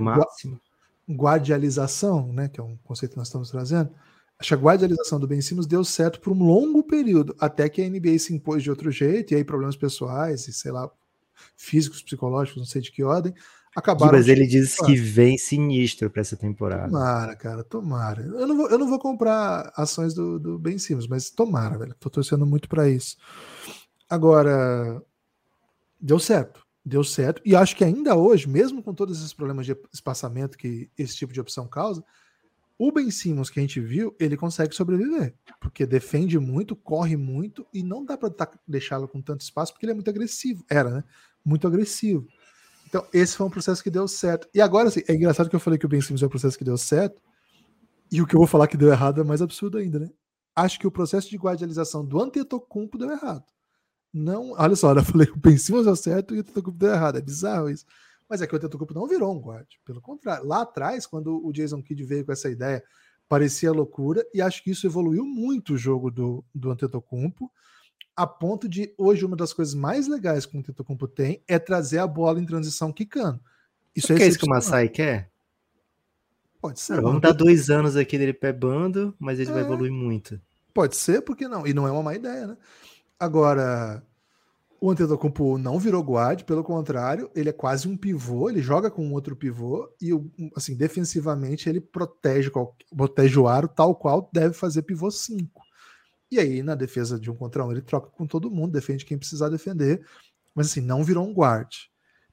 [1.09, 3.91] guardialização, né, que é um conceito que nós estamos trazendo.
[4.39, 8.19] A guardialização do Ben Simmons deu certo por um longo período, até que a NBA
[8.19, 10.91] se impôs de outro jeito, e aí problemas pessoais, e sei lá,
[11.57, 13.35] físicos, psicológicos, não sei de que ordem,
[13.75, 14.13] acabaram.
[14.13, 16.91] Mas ele diz que vem sinistro para essa temporada.
[16.91, 18.23] Tomara, cara, tomara.
[18.23, 21.95] Eu não vou, eu não vou comprar ações do, do Ben Simmons, mas tomara, velho.
[22.01, 23.17] Tô torcendo muito para isso.
[24.09, 25.03] Agora,
[26.01, 26.65] deu certo.
[26.85, 27.43] Deu certo.
[27.45, 31.33] E acho que ainda hoje, mesmo com todos esses problemas de espaçamento que esse tipo
[31.33, 32.03] de opção causa,
[32.79, 37.67] o Ben Simmons que a gente viu, ele consegue sobreviver, porque defende muito, corre muito
[37.73, 38.31] e não dá para
[38.67, 40.65] deixá-lo com tanto espaço porque ele é muito agressivo.
[40.69, 41.05] Era, né?
[41.45, 42.27] Muito agressivo.
[42.87, 44.49] Então, esse foi um processo que deu certo.
[44.55, 46.57] E agora, assim, é engraçado que eu falei que o Ben Simmons é um processo
[46.57, 47.21] que deu certo,
[48.11, 50.11] e o que eu vou falar que deu errado é mais absurdo ainda, né?
[50.55, 53.45] Acho que o processo de guardialização do Antetokounmpo deu errado.
[54.13, 56.93] Não, olha só, eu falei que o Ben Simmons deu certo e o Antetokounmpo deu
[56.93, 57.19] errado.
[57.19, 57.85] É bizarro isso.
[58.29, 59.67] Mas é que o Antetokounmpo não virou um guard.
[59.85, 62.83] Pelo contrário, lá atrás, quando o Jason Kidd veio com essa ideia,
[63.29, 67.51] parecia loucura, e acho que isso evoluiu muito o jogo do, do Antetokounmpo,
[68.15, 71.99] a ponto de hoje uma das coisas mais legais que o Antetokounmpo tem é trazer
[71.99, 73.41] a bola em transição quicando.
[73.95, 75.31] Isso é, é isso que o Masai quer?
[76.61, 77.01] Pode ser.
[77.01, 80.41] vamos dar dois anos aqui dele pé bando, mas ele é, vai evoluir muito.
[80.73, 81.67] Pode ser, porque não?
[81.67, 82.57] E não é uma má ideia, né?
[83.19, 84.03] Agora,
[84.81, 89.07] o Antetokounmpo não virou guard, pelo contrário, ele é quase um pivô, ele joga com
[89.07, 90.11] um outro pivô e
[90.55, 92.51] assim, defensivamente ele protege,
[92.95, 95.63] protege o aro tal qual deve fazer pivô 5.
[96.31, 99.19] E aí na defesa de um contra um ele troca com todo mundo, defende quem
[99.19, 100.05] precisar defender,
[100.55, 101.73] mas assim, não virou um guard.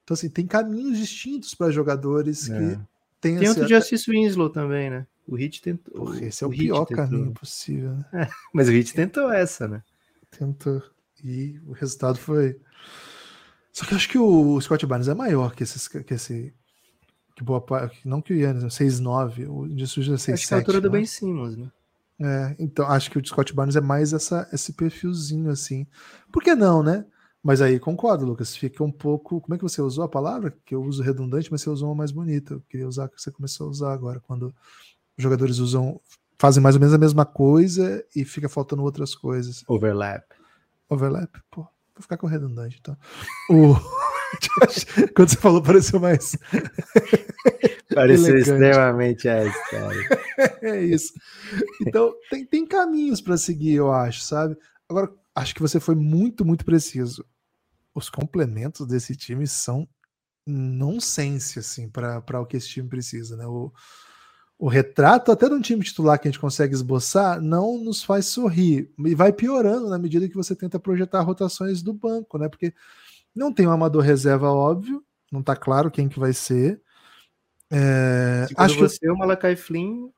[0.03, 2.57] Então assim, tem caminhos distintos para jogadores é.
[2.57, 2.79] que
[3.23, 5.07] tem Tem outro Justice Winslow também, né?
[5.25, 5.93] O Hit tentou.
[5.93, 8.05] Porra, esse é o, o pior caminho possível, né?
[8.13, 9.81] É, mas o Hit tentou essa, né?
[10.29, 10.83] Tentou.
[11.23, 12.59] E o resultado foi.
[13.71, 16.53] Só que eu acho que o Scott Barnes é maior que, esses, que esse.
[17.35, 18.07] Que boa parte.
[18.07, 19.47] Não que o Yannis, 6'9.
[19.49, 20.33] O Indissus é 6'7.
[20.33, 21.71] Acho que é a altura do Ben Simmons, né?
[22.19, 25.87] É, então acho que o Scott Barnes é mais essa, esse perfilzinho assim.
[26.31, 27.05] Por que não, né?
[27.41, 28.55] Mas aí concordo, Lucas.
[28.55, 29.41] Fica um pouco.
[29.41, 30.55] Como é que você usou a palavra?
[30.63, 32.53] Que eu uso redundante, mas você usou uma mais bonita.
[32.53, 34.53] Eu queria usar que você começou a usar agora, quando
[35.17, 35.99] os jogadores usam.
[36.37, 39.63] Fazem mais ou menos a mesma coisa e fica faltando outras coisas.
[39.67, 40.23] Overlap.
[40.93, 41.29] Overlap?
[41.51, 42.97] Pô, vou ficar com redundante, então.
[43.49, 43.75] O...
[45.15, 46.35] Quando você falou, pareceu mais.
[47.93, 49.53] Pareceu extremamente essa,
[50.61, 51.13] é isso.
[51.81, 54.57] Então, tem, tem caminhos para seguir, eu acho, sabe?
[54.89, 57.23] Agora, acho que você foi muito, muito preciso.
[57.93, 59.87] Os complementos desse time são
[60.45, 63.45] nonsense, assim, para o que esse time precisa, né?
[63.45, 63.71] O,
[64.57, 68.27] o retrato até de um time titular que a gente consegue esboçar não nos faz
[68.27, 72.47] sorrir e vai piorando na medida que você tenta projetar rotações do banco, né?
[72.47, 72.73] Porque
[73.35, 76.81] não tem um amador reserva óbvio, não está claro quem que vai ser.
[77.71, 80.09] É, acho você, que o Malakai Flynn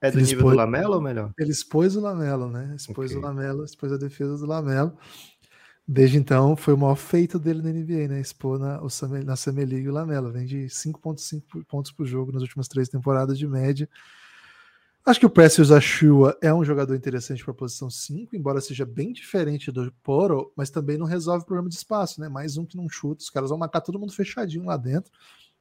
[0.00, 1.32] é do nível expôs, do Lamelo ou melhor?
[1.38, 2.74] Ele expôs o Lamelo, né?
[2.76, 3.16] Expôs okay.
[3.16, 4.96] o Lamelo, expôs a defesa do Lamelo.
[5.92, 8.20] Desde então, foi o maior feito dele na NBA, né?
[8.20, 10.30] Expor na, o Summer, na Summer League o Lamelo.
[10.30, 13.88] Vem de 5,5 pontos por jogo nas últimas três temporadas de média.
[15.04, 18.86] Acho que o Precious Achua é um jogador interessante para a posição 5, embora seja
[18.86, 22.28] bem diferente do Poro, mas também não resolve o problema de espaço, né?
[22.28, 25.10] Mais um que não chuta, os caras vão matar todo mundo fechadinho lá dentro.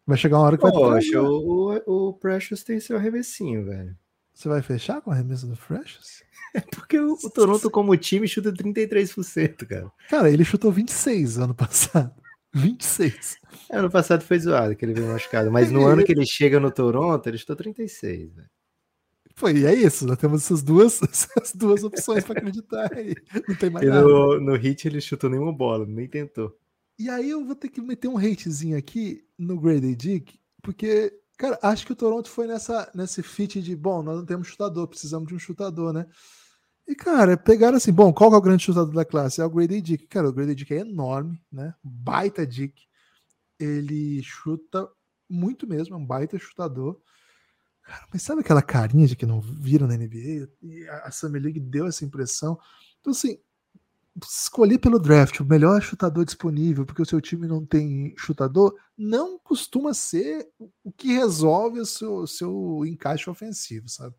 [0.05, 3.97] Vai chegar uma hora que Poxa, vai o, o, o Precious tem seu arremessinho, velho.
[4.31, 6.21] Você vai fechar com a remessa do Precious?
[6.53, 9.91] É porque o, o Toronto, como time, chuta 33%, cara.
[10.09, 12.13] Cara, ele chutou 26 ano passado.
[12.53, 13.37] 26.
[13.69, 15.51] É, ano passado foi zoado, que ele veio machucado.
[15.51, 18.49] Mas no ano que ele chega no Toronto, ele chutou 36, velho.
[19.35, 20.05] Foi, e é isso.
[20.05, 23.15] Nós temos essas duas, essas duas opções para acreditar aí.
[23.47, 24.01] Não tem mais e nada.
[24.01, 26.53] No, no hit ele chutou nenhuma bola, nem tentou.
[26.97, 31.57] E aí eu vou ter que meter um hatezinho aqui no Grady Dick, porque, cara,
[31.63, 35.29] acho que o Toronto foi nessa, nesse fit de, bom, nós não temos chutador, precisamos
[35.29, 36.05] de um chutador, né?
[36.89, 39.39] E, cara, pegaram assim, bom, qual é o grande chutador da classe?
[39.39, 40.07] É o Grady Dick.
[40.07, 41.75] Cara, o Grady Dick é enorme, né?
[41.83, 42.81] Baita Dick.
[43.59, 44.89] Ele chuta
[45.29, 46.99] muito mesmo, é um baita chutador.
[47.83, 50.49] Cara, mas sabe aquela carinha de que não viram na NBA?
[50.63, 52.57] E a Summer League deu essa impressão.
[52.99, 53.37] Então, assim,
[54.27, 59.37] escolher pelo draft o melhor chutador disponível, porque o seu time não tem chutador, não
[59.37, 60.49] costuma ser
[60.83, 64.15] o que resolve o seu, o seu encaixe ofensivo, sabe?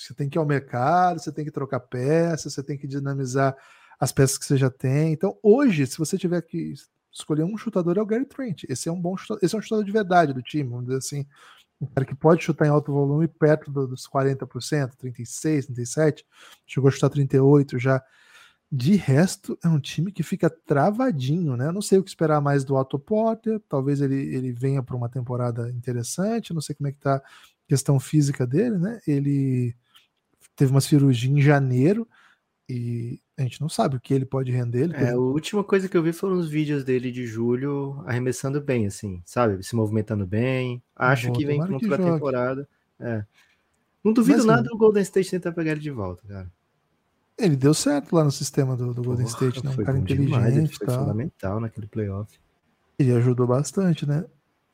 [0.00, 3.56] Você tem que ir ao mercado, você tem que trocar peças, você tem que dinamizar
[3.98, 5.12] as peças que você já tem.
[5.12, 6.74] Então, hoje, se você tiver que
[7.12, 8.64] escolher um chutador, é o Gary Trent.
[8.68, 10.98] Esse é um bom chutador, esse é um chutador de verdade do time, vamos dizer
[10.98, 11.26] assim.
[11.80, 16.26] Um cara que pode chutar em alto volume perto dos 40%, 36, 37,
[16.66, 18.02] chegou a chutar 38 já.
[18.70, 21.72] De resto, é um time que fica travadinho, né?
[21.72, 25.08] não sei o que esperar mais do Otto Porter, talvez ele, ele venha para uma
[25.08, 27.22] temporada interessante, não sei como é que tá a
[27.66, 29.00] questão física dele, né?
[29.06, 29.74] Ele
[30.58, 32.06] teve uma cirurgia em janeiro
[32.68, 34.82] e a gente não sabe o que ele pode render.
[34.82, 38.60] Ele é, a última coisa que eu vi foram os vídeos dele de julho arremessando
[38.60, 39.62] bem, assim, sabe?
[39.62, 40.82] Se movimentando bem.
[40.96, 42.68] Acho Bom, que vem pronto pra temporada.
[42.98, 43.24] É.
[44.02, 46.52] Não duvido Mas, nada do Golden State tentar pegar ele de volta, cara.
[47.38, 49.70] Ele deu certo lá no sistema do, do Golden Porra, State, né?
[49.70, 50.26] Um cara inteligente.
[50.26, 52.36] Demais, ele foi fundamental naquele playoff.
[52.98, 54.24] Ele ajudou bastante, né?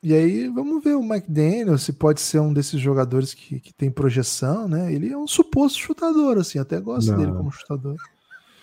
[0.05, 3.89] E aí, vamos ver o McDaniel, se pode ser um desses jogadores que, que tem
[3.89, 4.93] projeção, né?
[4.93, 7.17] Ele é um suposto chutador, assim, até gosto não.
[7.17, 7.95] dele como chutador.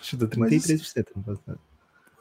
[0.01, 1.59] Chutou 33% no passado.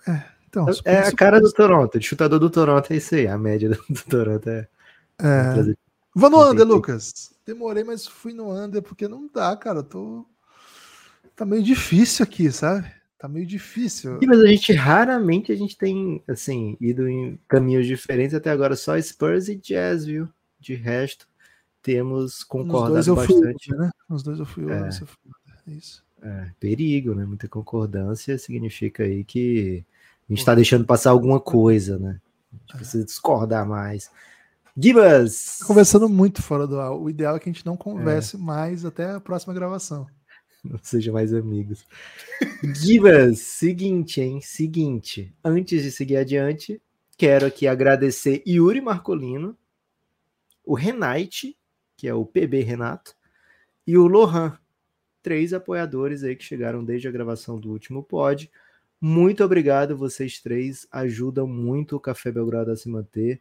[0.08, 0.66] É, então.
[0.84, 3.76] É a cara do Toronto, de chutador do Toronto é isso aí, a média do,
[3.88, 4.68] do Toronto é.
[5.20, 5.74] é...
[6.12, 7.32] Vou no under, Lucas.
[7.46, 9.84] Demorei, mas fui no under porque não dá, cara.
[9.84, 10.26] Tô.
[11.36, 12.92] Tá meio difícil aqui, sabe?
[13.22, 14.18] Tá meio difícil.
[14.18, 18.74] Sim, mas a gente raramente a gente tem, assim, ido em caminhos diferentes até agora,
[18.74, 20.28] só Spurs e Jazz, viu?
[20.58, 21.28] De resto,
[21.80, 23.68] temos concordado bastante.
[23.68, 23.92] Fui, né?
[24.10, 24.88] Nos dois eu fui, é.
[24.88, 25.30] eu fui.
[25.68, 26.04] É isso.
[26.20, 27.24] É, perigo, né?
[27.24, 29.84] Muita concordância significa aí que
[30.28, 32.20] a gente está deixando passar alguma coisa, né?
[32.52, 32.76] A gente é.
[32.76, 34.10] precisa discordar mais.
[34.76, 35.58] Gibas!
[35.60, 36.90] Tá conversando muito fora do ar.
[36.90, 38.38] O ideal é que a gente não converse é.
[38.40, 40.08] mais até a próxima gravação.
[40.62, 41.84] Não sejam mais amigos.
[42.74, 44.40] Gibas, seguinte, hein?
[44.40, 45.34] Seguinte.
[45.42, 46.80] Antes de seguir adiante,
[47.16, 49.56] quero aqui agradecer Yuri Marcolino,
[50.64, 51.56] o Renate,
[51.96, 53.14] que é o PB Renato,
[53.84, 54.56] e o Lohan,
[55.20, 58.50] três apoiadores aí que chegaram desde a gravação do último pod.
[59.00, 63.40] Muito obrigado, vocês três ajudam muito o Café Belgrado a se manter.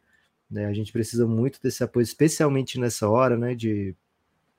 [0.50, 0.66] Né?
[0.66, 3.54] A gente precisa muito desse apoio, especialmente nessa hora, né?
[3.54, 3.94] De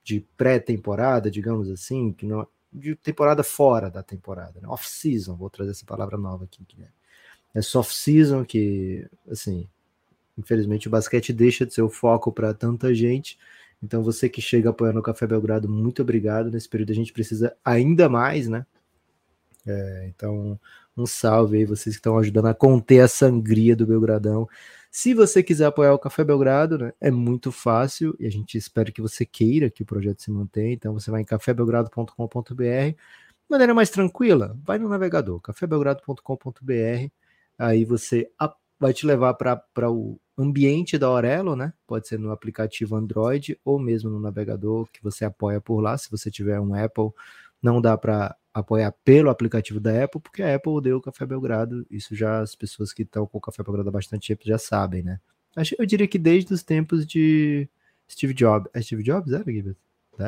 [0.04, 4.68] de pré-temporada, digamos assim, que não, de temporada fora da temporada, né?
[4.68, 6.88] off-season, vou trazer essa palavra nova aqui, que é,
[7.56, 9.68] é soft-season, que, assim,
[10.38, 13.38] infelizmente o basquete deixa de ser o foco para tanta gente,
[13.82, 17.56] então você que chega apoiando o Café Belgrado, muito obrigado, nesse período a gente precisa
[17.64, 18.66] ainda mais, né,
[19.66, 20.60] é, então
[20.96, 24.48] um salve aí, vocês que estão ajudando a conter a sangria do Belgradão,
[24.96, 28.91] se você quiser apoiar o Café Belgrado, né, é muito fácil e a gente espera
[28.91, 30.72] que você queira que o projeto se mantenha.
[30.74, 32.54] Então você vai em cafébelgrado.com.br.
[32.54, 32.96] De
[33.50, 37.10] maneira mais tranquila, vai no navegador, cafébelgrado.com.br.
[37.58, 38.30] Aí você
[38.80, 41.74] vai te levar para o ambiente da Aurelo, né?
[41.88, 45.98] Pode ser no aplicativo Android ou mesmo no navegador que você apoia por lá.
[45.98, 47.10] Se você tiver um Apple,
[47.64, 51.88] não dá para apoiar pelo aplicativo da Apple, porque a Apple odeia o Café Belgrado.
[51.89, 55.01] Isso já as pessoas que estão com o Café Belgrado há bastante tempo já sabem,
[55.01, 55.20] né?
[55.78, 57.70] Eu diria que desde os tempos de
[58.09, 58.70] Steve Jobs.
[58.74, 59.76] É Steve Jobs, era, Guilherme?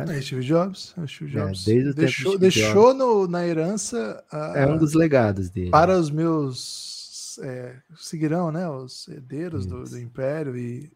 [0.09, 0.93] É Steve Jobs.
[0.97, 1.67] É Steve é, Jobs.
[1.67, 4.23] É, desde o deixou tempo de deixou no, na herança.
[4.31, 5.71] A, é um dos legados dele.
[5.71, 7.38] Para os meus.
[7.43, 8.67] É, seguirão, né?
[8.69, 10.91] Os herdeiros do, do Império e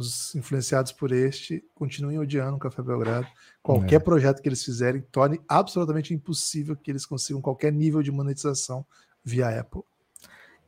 [0.00, 3.26] os influenciados por este continuem odiando o Café Belgrado.
[3.62, 4.00] Qualquer é.
[4.00, 8.84] projeto que eles fizerem torne absolutamente impossível que eles consigam qualquer nível de monetização
[9.24, 9.82] via Apple.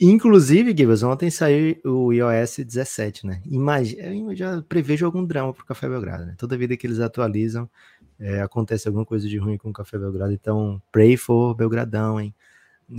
[0.01, 3.41] Inclusive, Gibbs, ontem saiu o iOS 17, né?
[3.47, 6.35] Imagina, eu já prevejo algum drama para o Café Belgrado, né?
[6.37, 7.71] Toda vida que eles atualizam,
[8.19, 10.33] é, acontece alguma coisa de ruim com o Café Belgrado.
[10.33, 12.35] Então, pray for Belgradão, hein?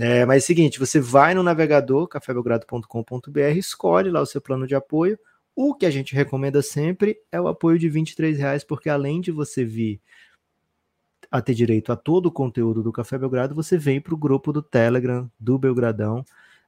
[0.00, 4.66] É, mas é o seguinte, você vai no navegador cafébelgrado.com.br, escolhe lá o seu plano
[4.66, 5.18] de apoio,
[5.56, 9.30] o que a gente recomenda sempre é o apoio de 23 reais, porque além de
[9.30, 10.00] você vir
[11.30, 14.52] a ter direito a todo o conteúdo do Café Belgrado, você vem para o grupo
[14.52, 16.24] do Telegram do Belgradão.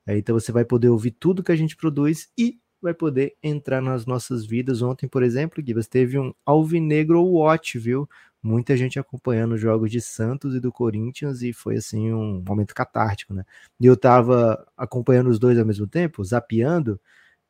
[0.07, 3.80] É, então você vai poder ouvir tudo que a gente produz e vai poder entrar
[3.80, 4.82] nas nossas vidas.
[4.82, 8.09] Ontem, por exemplo, Gibas, teve um Alvinegro Watch, viu?
[8.43, 12.74] Muita gente acompanhando os jogos de Santos e do Corinthians e foi assim um momento
[12.74, 13.45] catártico, né?
[13.80, 17.01] E eu tava acompanhando os dois ao mesmo tempo, zapeando,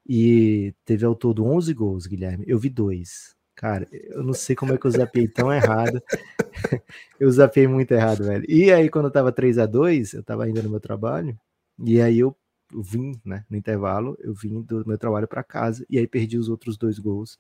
[0.09, 2.44] e teve ao todo 11 gols, Guilherme.
[2.46, 3.34] Eu vi dois.
[3.54, 6.02] Cara, eu não sei como é que eu zapei tão errado.
[7.18, 8.44] eu zapei muito errado, velho.
[8.48, 11.36] E aí, quando eu tava 3 a 2 eu tava ainda no meu trabalho,
[11.82, 12.36] e aí eu
[12.74, 16.48] vim, né, no intervalo, eu vim do meu trabalho para casa, e aí perdi os
[16.48, 17.38] outros dois gols.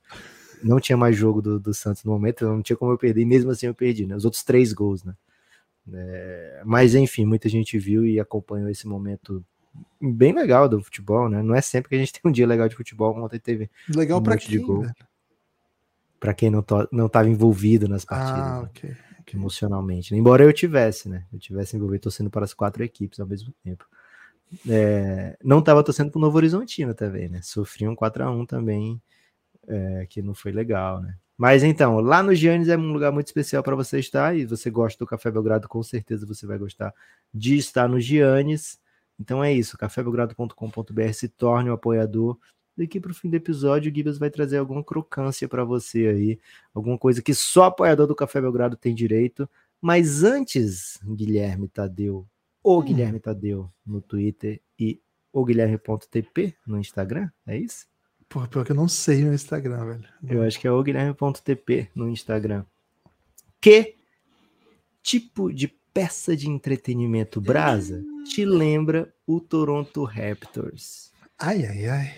[0.62, 3.26] Não tinha mais jogo do, do Santos no momento, não tinha como eu perder, e
[3.26, 4.16] mesmo assim eu perdi, né?
[4.16, 5.14] Os outros três gols, né?
[5.92, 9.44] É, mas enfim, muita gente viu e acompanhou esse momento
[10.00, 11.42] bem legal do futebol, né?
[11.42, 14.20] Não é sempre que a gente tem um dia legal de futebol, ontem teve legal
[14.20, 14.86] um para quem, de gol.
[16.18, 18.68] Para quem não to, não estava envolvido nas partidas, ah, né?
[18.68, 19.38] okay, okay.
[19.38, 20.14] emocionalmente.
[20.14, 21.24] Embora eu tivesse, né?
[21.32, 23.86] Eu tivesse envolvido torcendo para as quatro equipes ao mesmo tempo.
[24.68, 27.40] É, não estava torcendo para o Novo Horizontino também, né?
[27.42, 29.00] Sofri um 4 a 1 também,
[29.66, 31.16] é, que não foi legal, né?
[31.36, 34.70] Mas então, lá no Giannis é um lugar muito especial para você estar e você
[34.70, 36.94] gosta do Café Belgrado, com certeza você vai gostar
[37.32, 38.80] de estar no Giannis.
[39.18, 42.38] Então é isso, cafébelgrado.com.br se torne um apoiador.
[42.76, 46.38] Daqui para o fim do episódio, o Gibbs vai trazer alguma crocância para você aí,
[46.74, 49.48] alguma coisa que só apoiador do Café Belgrado tem direito.
[49.80, 52.26] Mas antes, Guilherme Tadeu,
[52.62, 52.82] o hum.
[52.82, 55.00] Guilherme Tadeu no Twitter e
[55.32, 57.86] o Guilherme.tp no Instagram, é isso?
[58.28, 60.08] Pô, pior que eu não sei no Instagram, velho.
[60.28, 62.64] Eu acho que é o Guilherme.tp no Instagram.
[63.60, 63.94] Que
[65.02, 71.10] tipo de peça de entretenimento brasa te lembra o Toronto Raptors?
[71.38, 72.14] Ai, ai, ai.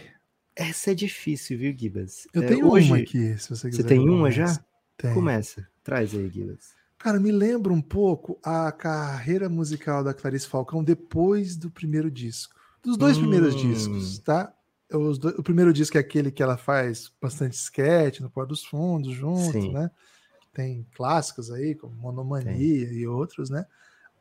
[0.56, 2.26] Essa é difícil, viu, Gibas?
[2.34, 2.88] Eu é, tenho hoje...
[2.88, 3.82] uma aqui, se você quiser.
[3.82, 4.58] Você tem uma já?
[4.96, 5.14] Tem.
[5.14, 5.64] Começa.
[5.84, 6.74] Traz aí, Gibas.
[6.98, 12.56] Cara, me lembra um pouco a carreira musical da Clarice Falcão depois do primeiro disco.
[12.82, 13.20] Dos dois hum.
[13.20, 14.52] primeiros discos, tá?
[14.90, 15.36] Do...
[15.38, 19.52] o primeiro disco é aquele que ela faz bastante sketch no Pó dos Fundos junto,
[19.52, 19.72] Sim.
[19.72, 19.88] né?
[20.52, 23.66] Tem clássicos aí, como Monomania e outros, né?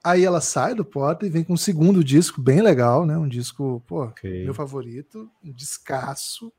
[0.03, 3.17] Aí ela sai do Porta e vem com um segundo disco bem legal, né?
[3.17, 4.43] Um disco, pô, okay.
[4.43, 6.51] meu favorito, um descasso.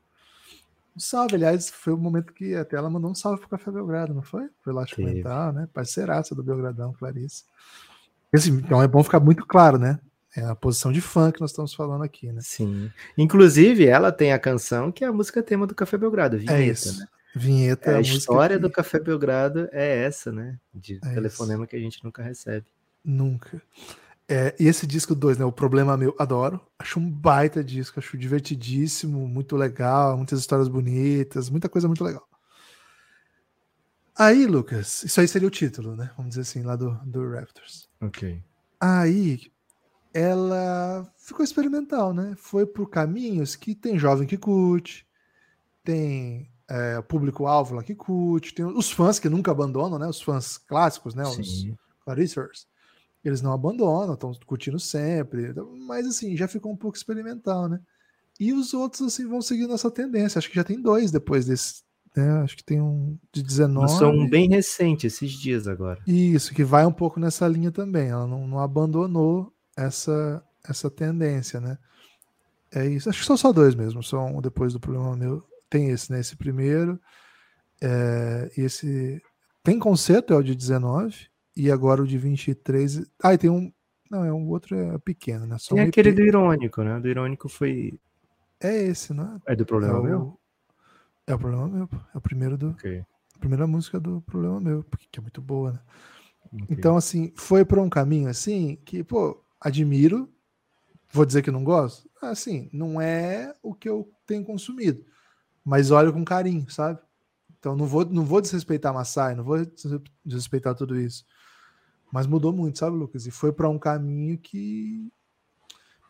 [0.95, 4.13] Um salve, aliás, foi o momento que até ela mandou um salve pro Café Belgrado,
[4.13, 4.49] não foi?
[4.63, 5.67] Foi lá comentar, né?
[5.73, 7.43] Parceiraça do Belgradão, Clarice.
[8.33, 9.99] Assim, então é bom ficar muito claro, né?
[10.35, 12.41] É a posição de fã que nós estamos falando aqui, né?
[12.43, 12.91] Sim.
[13.17, 16.67] Inclusive, ela tem a canção que é a música tema do Café Belgrado, Vinheta, é
[16.67, 16.99] isso.
[16.99, 17.07] né?
[17.35, 18.61] Vinheta é, é a, história que...
[18.61, 20.59] do Café Belgrado é essa, né?
[20.73, 21.69] De é telefonema isso.
[21.69, 22.65] que a gente nunca recebe.
[23.03, 23.61] Nunca.
[24.27, 25.45] É, e esse disco 2, né?
[25.45, 26.61] O Problema Meu, adoro.
[26.77, 32.27] Acho um baita disco, acho divertidíssimo, muito legal, muitas histórias bonitas, muita coisa muito legal.
[34.15, 36.11] Aí, Lucas, isso aí seria o título, né?
[36.17, 37.89] Vamos dizer assim, lá do, do Raptors.
[38.01, 38.43] Ok.
[38.79, 39.51] Aí,
[40.13, 42.35] ela ficou experimental, né?
[42.37, 45.07] Foi por caminhos que tem jovem que curte,
[45.83, 50.07] tem é, público-alvo lá que curte, tem os fãs que nunca abandonam, né?
[50.07, 51.23] Os fãs clássicos, né?
[51.23, 51.67] Os
[52.05, 52.67] Clarissers
[53.23, 55.53] eles não abandonam, estão curtindo sempre,
[55.85, 57.79] mas assim, já ficou um pouco experimental, né?
[58.39, 60.39] E os outros, assim, vão seguindo essa tendência.
[60.39, 61.83] Acho que já tem dois depois desse,
[62.15, 62.41] né?
[62.41, 63.91] Acho que tem um de 19.
[63.97, 66.01] São um bem recente, esses dias agora.
[66.07, 68.07] Isso, que vai um pouco nessa linha também.
[68.07, 71.77] Ela não, não abandonou essa, essa tendência, né?
[72.71, 73.09] É isso.
[73.09, 74.01] Acho que são só dois mesmo.
[74.01, 75.43] São depois do problema meu.
[75.69, 76.19] Tem esse, né?
[76.19, 76.99] Esse primeiro.
[77.81, 79.21] É, esse.
[79.63, 83.03] Tem conceito, é o de 19 e agora o de 23.
[83.21, 83.71] Ah, e tem um.
[84.09, 85.57] Não, é um outro é pequeno, né?
[85.59, 86.15] Só tem um aquele EP.
[86.15, 86.99] do irônico, né?
[86.99, 87.99] Do irônico foi.
[88.59, 89.39] É esse, né?
[89.45, 90.03] É do problema é o...
[90.03, 90.39] meu?
[91.27, 91.89] É o problema meu.
[92.13, 92.69] É o primeiro do.
[92.71, 93.03] Okay.
[93.35, 95.79] A primeira música do problema meu, porque que é muito boa, né?
[96.51, 96.65] Okay.
[96.69, 100.29] Então, assim, foi por um caminho assim que, pô, admiro.
[101.11, 102.09] Vou dizer que não gosto?
[102.21, 105.03] Assim, não é o que eu tenho consumido.
[105.69, 106.99] Mas olho com carinho, sabe?
[107.59, 109.59] Então não vou, não vou desrespeitar Massai, não vou
[110.25, 111.23] desrespeitar tudo isso.
[112.11, 113.27] Mas mudou muito, sabe, Lucas?
[113.27, 115.13] E foi para um caminho que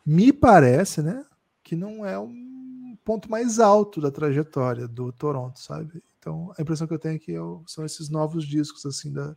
[0.06, 1.26] me parece, né?
[1.62, 6.02] Que não é um ponto mais alto da trajetória do Toronto, sabe?
[6.18, 9.36] Então a impressão que eu tenho é que eu, são esses novos discos, assim, da,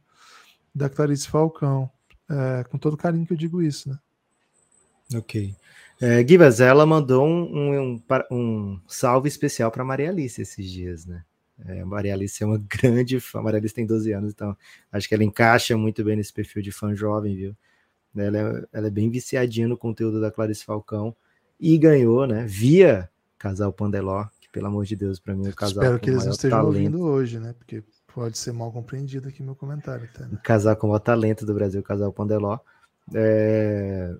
[0.74, 1.92] da Clarice Falcão.
[2.30, 4.00] É, com todo carinho que eu digo isso, né?
[5.16, 5.54] Ok.
[6.02, 11.24] É, Gibas, ela mandou um, um, um salve especial para Maria Alice esses dias, né?
[11.66, 13.42] É, Maria Alice é uma grande fã.
[13.42, 14.56] Maria Alice tem 12 anos, então
[14.92, 17.56] acho que ela encaixa muito bem nesse perfil de fã jovem, viu?
[18.16, 21.16] Ela é, ela é bem viciadinha no conteúdo da Clarice Falcão
[21.60, 22.46] e ganhou, né?
[22.48, 25.84] Via Casal Pandeló, que pelo amor de Deus, para mim, é o casal.
[25.84, 26.76] Espero que eles não estejam talento.
[26.76, 27.54] ouvindo hoje, né?
[27.58, 27.84] Porque
[28.14, 30.08] pode ser mal compreendido aqui meu comentário.
[30.14, 30.38] Tá, né?
[30.44, 32.60] Casal com o maior talento do Brasil, Casal Pandeló.
[33.14, 34.16] É...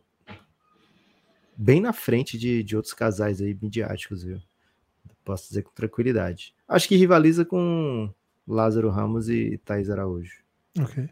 [1.56, 4.40] Bem na frente de, de outros casais aí midiáticos, viu?
[5.24, 6.54] Posso dizer com tranquilidade.
[6.68, 8.10] Acho que rivaliza com
[8.48, 10.42] Lázaro Ramos e Thaís Araújo.
[10.80, 11.10] Ok.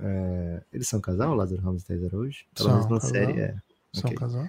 [0.00, 2.44] É, eles são casal, Lázaro Ramos e Thaís Araújo?
[2.54, 3.54] Pelo menos na série é.
[3.92, 4.16] São okay.
[4.16, 4.48] casal.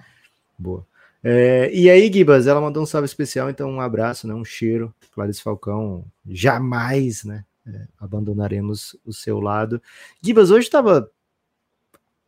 [0.58, 0.86] Boa.
[1.22, 4.94] É, e aí, Gibas, ela mandou um salve especial, então um abraço, né, um cheiro.
[5.12, 9.80] Clarice Falcão, jamais, né, é, abandonaremos o seu lado.
[10.20, 11.10] Gibas, hoje estava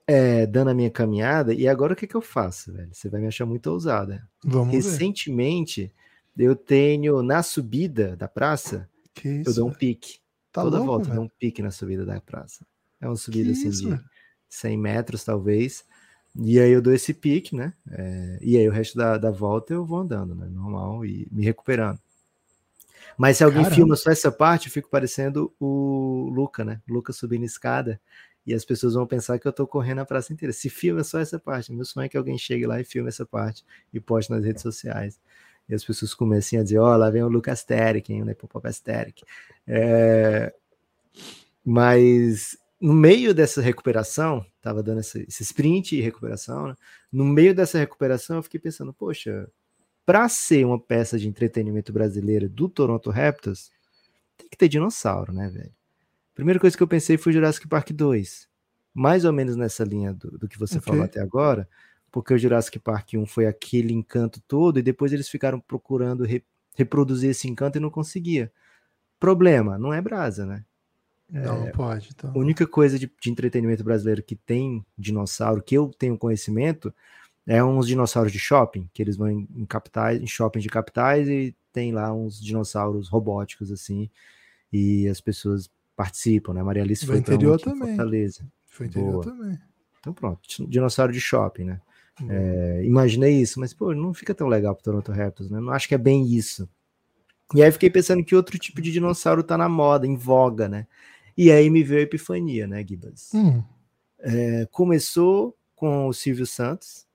[0.07, 2.89] é, dando a minha caminhada e agora o que, que eu faço, velho?
[2.93, 4.27] Você vai me achar muito ousada.
[4.45, 5.93] Vamos Recentemente,
[6.35, 8.89] ver eu tenho na subida da praça,
[9.25, 10.19] isso, eu dou um pique.
[10.53, 12.65] Tá Toda louco, volta eu dou um pique na subida da praça.
[13.01, 14.01] É uma subida que assim isso, de
[14.49, 15.85] 100 metros, talvez.
[16.39, 17.73] E aí eu dou esse pique, né?
[17.91, 20.47] É, e aí o resto da, da volta eu vou andando, né?
[20.47, 21.99] Normal e me recuperando.
[23.17, 23.75] Mas se alguém Caramba.
[23.75, 26.83] filma só essa parte, eu fico parecendo o Luca, né?
[26.87, 27.99] Luca subindo escada.
[28.47, 30.53] E as pessoas vão pensar que eu tô correndo a praça inteira.
[30.53, 31.73] Se filma só essa parte.
[31.73, 34.63] Meu sonho é que alguém chegue lá e filme essa parte e poste nas redes
[34.63, 35.19] sociais
[35.69, 38.25] e as pessoas comecem a dizer, ó, oh, lá vem o Lucas Terek, hein, o
[38.25, 39.25] Nepopopes Terek.
[39.67, 40.55] É,
[41.65, 46.77] mas no meio dessa recuperação, estava dando esse, esse, sprint e recuperação, né?
[47.11, 49.51] no meio dessa recuperação eu fiquei pensando, poxa,
[50.05, 53.71] para ser uma peça de entretenimento brasileira do Toronto Raptors,
[54.37, 55.75] tem que ter dinossauro, né, velho?
[56.37, 58.47] Primeira coisa que eu pensei foi Jurassic Park 2.
[58.95, 60.93] Mais ou menos nessa linha do, do que você okay.
[60.93, 61.69] falou até agora,
[62.13, 66.45] porque o Jurassic Park 1 foi aquele encanto todo, e depois eles ficaram procurando re,
[66.75, 68.53] reproduzir esse encanto e não conseguia.
[69.19, 70.65] Problema, não é brasa, né?
[71.29, 72.11] Não, é, pode.
[72.15, 72.31] Então.
[72.35, 76.95] A única coisa de, de, entretenimento brasileiro que tem dinossauro, que eu tenho conhecimento,
[77.47, 81.29] é uns dinossauros de shopping, que eles vão em, em capitais, em shopping de capitais
[81.29, 84.09] e tem lá uns dinossauros robóticos assim,
[84.73, 86.63] e as pessoas participam, né?
[86.63, 87.89] Maria Alice foi interior também.
[87.89, 88.47] Fortaleza.
[88.67, 89.25] Foi interior Boa.
[89.25, 89.59] também.
[89.99, 91.81] Então pronto, dinossauro de shopping, né?
[92.21, 92.29] Uhum.
[92.31, 95.61] É, imaginei isso, mas pô, não fica tão legal pro Toronto Raptors, né?
[95.61, 96.69] Não acho que é bem isso.
[97.55, 100.87] E aí fiquei pensando que outro tipo de dinossauro tá na moda, em voga, né?
[101.37, 103.31] E aí me veio a epifania, né, Gibas?
[103.35, 103.63] Hum.
[104.19, 107.07] É, começou com o Silvio Santos,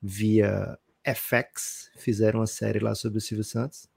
[0.00, 3.88] via FX, fizeram uma série lá sobre o Silvio Santos.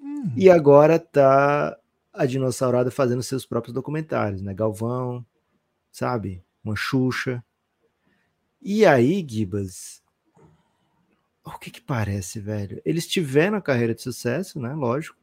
[0.00, 0.30] Hum.
[0.36, 1.76] E agora tá
[2.16, 4.54] a dinossaurada fazendo seus próprios documentários, né?
[4.54, 5.24] Galvão,
[5.92, 6.42] sabe?
[6.64, 7.44] Uma Xuxa.
[8.60, 10.02] E aí, Gibas,
[11.44, 12.80] o que que parece, velho?
[12.84, 14.74] Eles tiveram a carreira de sucesso, né?
[14.74, 15.16] Lógico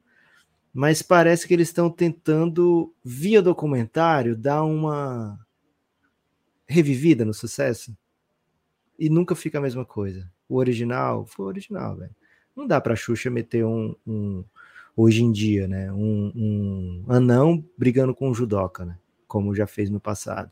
[0.73, 5.39] mas parece que eles estão tentando, via documentário, dar uma
[6.65, 7.95] revivida no sucesso.
[8.97, 10.27] E nunca fica a mesma coisa.
[10.49, 12.15] O original foi o original, velho.
[12.55, 14.43] Não dá pra Xuxa meter um, um
[14.95, 15.91] hoje em dia, né?
[15.91, 18.97] Um, um, anão brigando com um judoca, né?
[19.27, 20.51] Como já fez no passado,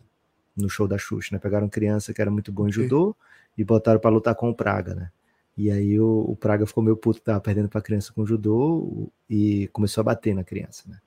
[0.56, 1.40] no show da Xuxa, né?
[1.40, 3.16] Pegaram criança que era muito bom em judô
[3.58, 5.12] e botaram para lutar com o Praga, né?
[5.58, 9.68] E aí o, o Praga ficou meio puto tava perdendo pra criança com judô e
[9.74, 10.98] começou a bater na criança, né?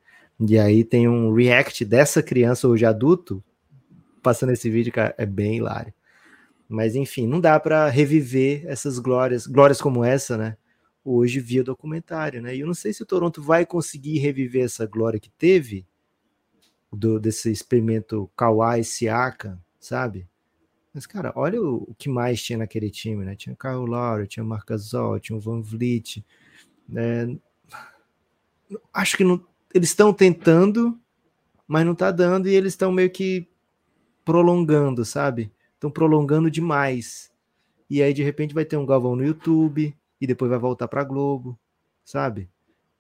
[0.41, 3.43] E aí tem um react dessa criança hoje adulto
[4.23, 5.93] passando esse vídeo, cara, é bem hilário.
[6.69, 10.57] Mas enfim, não dá para reviver essas glórias, glórias como essa, né?
[11.05, 12.57] Hoje via documentário, né?
[12.57, 15.87] E eu não sei se o Toronto vai conseguir reviver essa glória que teve
[16.91, 20.27] do, desse experimento Kawhi Siaka, sabe?
[20.95, 23.35] Mas, cara, olha o, o, que mais tinha naquele time, né?
[23.35, 26.25] Tinha Kyle Lowry, tinha Marc Gasol, tinha o Van Vliet.
[26.89, 27.37] Né?
[28.93, 29.45] Acho que não,
[29.75, 30.99] eles estão tentando,
[31.67, 33.49] mas não tá dando, e eles estão meio que
[34.25, 35.53] prolongando, sabe?
[35.75, 37.33] Estão prolongando demais.
[37.91, 39.95] E aí, de repente, vai ter um Galvão no YouTube,
[40.25, 41.59] e depois vai voltar pra Globo,
[42.05, 42.49] sabe?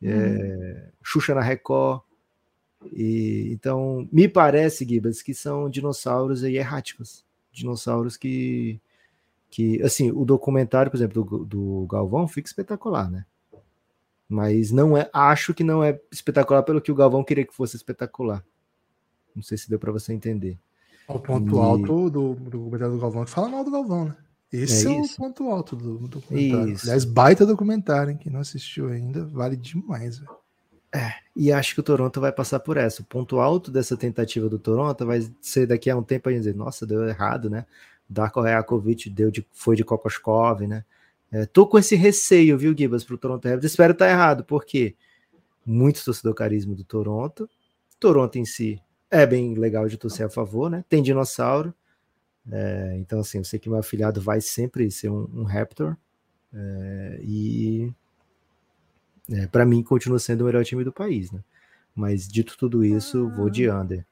[0.02, 0.08] Hum.
[0.08, 2.02] É, Xuxa na Record.
[2.92, 8.80] E, então, me parece, Gibas, que são dinossauros aí erráticos dinossauros que,
[9.48, 13.24] que assim, o documentário, por exemplo, do, do Galvão fica espetacular, né?
[14.28, 17.76] Mas não é, acho que não é espetacular pelo que o Galvão queria que fosse
[17.76, 18.44] espetacular.
[19.34, 20.58] Não sei se deu para você entender.
[21.06, 21.58] O ponto e...
[21.58, 24.16] alto do, do documentário do Galvão é que fala mal do Galvão, né?
[24.54, 26.72] Esse é, é o ponto alto do, do documentário.
[26.72, 26.86] Isso.
[26.86, 28.16] Aliás, baita documentário, hein?
[28.16, 30.30] Quem não assistiu ainda, vale demais, velho.
[30.94, 33.02] É, e acho que o Toronto vai passar por essa.
[33.02, 36.54] O ponto alto dessa tentativa do Toronto vai ser daqui a um tempo a dizer,
[36.54, 37.66] nossa, deu errado, né?
[38.08, 40.84] Darko Reakovic deu de, foi de Kokoskov, né?
[41.32, 43.64] É, tô com esse receio, viu, Gibas, pro Toronto Raptors.
[43.72, 44.94] Espero estar tá errado, porque
[45.66, 47.50] muito torcedor carisma do Toronto.
[47.98, 48.80] Toronto em si
[49.10, 50.84] é bem legal de torcer a favor, né?
[50.88, 51.74] Tem dinossauro.
[52.50, 55.96] É, então, assim, eu sei que meu afilhado vai sempre ser um, um Raptor.
[56.52, 57.92] É, e
[59.30, 61.40] é, para mim, continua sendo o melhor time do país, né?
[61.94, 63.80] Mas dito tudo isso, vou de ah.
[63.80, 64.04] under.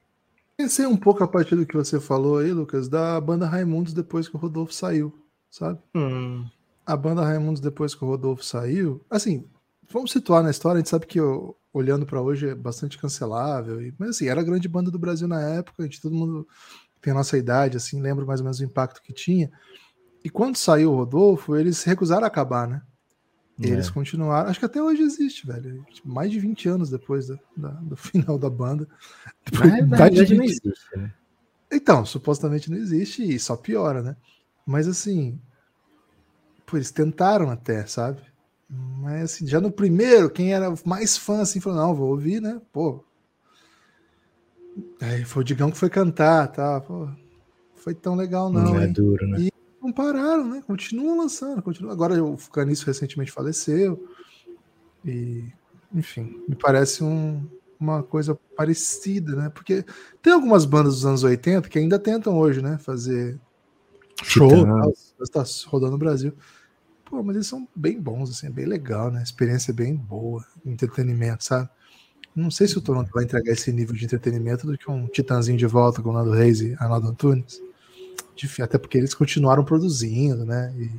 [0.55, 4.27] Pensei um pouco a partir do que você falou aí, Lucas, da banda Raimundos depois
[4.27, 5.13] que o Rodolfo saiu,
[5.49, 5.79] sabe?
[5.95, 6.45] Hum.
[6.85, 9.45] A banda Raimundos depois que o Rodolfo saiu, assim,
[9.89, 11.19] vamos situar na história, a gente sabe que
[11.73, 15.41] olhando para hoje é bastante cancelável, mas assim, era a grande banda do Brasil na
[15.41, 16.47] época, a gente todo mundo
[17.03, 19.51] tem a nossa idade, assim, lembra mais ou menos o impacto que tinha.
[20.23, 22.81] E quando saiu o Rodolfo, eles recusaram acabar, né?
[23.59, 23.91] Eles é.
[23.91, 25.85] continuaram, acho que até hoje existe, velho.
[26.03, 28.87] Mais de 20 anos depois do, da, do final da banda.
[29.45, 30.37] Depois, na de 20...
[30.37, 31.13] não existe, né?
[31.71, 34.15] Então, supostamente não existe e só piora, né?
[34.65, 35.39] Mas assim,
[36.65, 38.21] pô, eles tentaram até, sabe?
[38.69, 42.61] Mas assim, já no primeiro, quem era mais fã assim falou: não, vou ouvir, né?
[42.71, 43.03] Pô.
[45.01, 46.81] Aí foi o Digão que foi cantar, tá?
[46.81, 47.07] Pô,
[47.75, 48.63] foi tão legal, não.
[48.63, 49.41] Não é duro, né?
[49.41, 49.51] E
[49.81, 50.63] não pararam, né?
[50.65, 51.91] Continuam lançando, continuam.
[51.91, 54.07] Agora o Caniço recentemente faleceu.
[55.05, 55.45] E,
[55.93, 57.45] enfim, me parece um,
[57.79, 59.49] uma coisa parecida, né?
[59.49, 59.85] Porque
[60.21, 62.77] tem algumas bandas dos anos 80 que ainda tentam hoje, né?
[62.77, 63.39] Fazer
[64.23, 64.49] show,
[65.21, 66.33] está rodando no Brasil.
[67.03, 69.21] Pô, mas eles são bem bons, assim, é bem legal, né?
[69.21, 71.69] Experiência é bem boa, entretenimento, sabe?
[72.35, 75.57] Não sei se o Toronto vai entregar esse nível de entretenimento do que um Titãzinho
[75.57, 77.61] de volta com o Nando Reis e Arnaldo Antunes
[78.61, 80.73] até porque eles continuaram produzindo, né?
[80.77, 80.89] E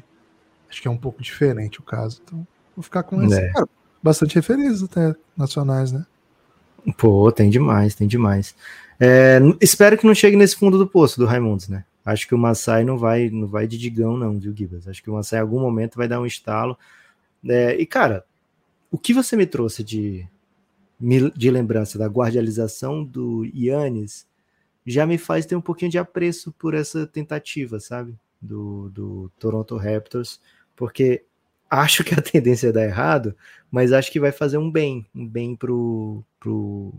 [0.70, 2.20] acho que é um pouco diferente o caso.
[2.24, 3.38] Então, vou ficar com esse.
[3.38, 3.52] É.
[3.52, 3.68] Cara,
[4.02, 6.06] bastante referências até nacionais, né?
[6.96, 8.54] Pô, tem demais, tem demais.
[9.00, 11.84] É, espero que não chegue nesse fundo do poço do Raimundos, né?
[12.04, 14.86] Acho que o Massai não vai, não vai de digão, não, viu, Gibas?
[14.86, 16.78] Acho que o Massai em algum momento vai dar um estalo.
[17.46, 18.24] É, e, cara,
[18.90, 20.28] o que você me trouxe de,
[21.00, 24.26] de lembrança da guardialização do Yannis
[24.86, 28.14] já me faz ter um pouquinho de apreço por essa tentativa, sabe?
[28.40, 30.40] Do, do Toronto Raptors,
[30.76, 31.24] porque
[31.70, 33.34] acho que a tendência é dar errado,
[33.70, 36.92] mas acho que vai fazer um bem, um bem pro, pro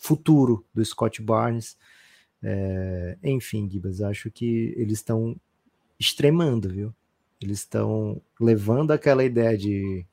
[0.00, 1.76] futuro do Scott Barnes.
[2.42, 5.36] É, enfim, Gibas, acho que eles estão
[5.98, 6.94] extremando, viu?
[7.40, 10.06] Eles estão levando aquela ideia de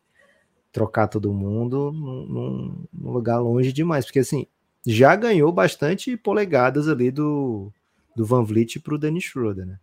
[0.72, 4.46] trocar todo mundo num, num, lugar longe demais, porque assim,
[4.86, 7.72] já ganhou bastante polegadas ali do,
[8.16, 9.80] do Van Vliet para o Dennis Schroeder, né?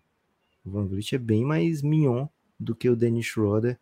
[0.65, 2.27] O Van Vliet é bem mais mignon
[2.59, 3.79] do que o Dennis Schroeder,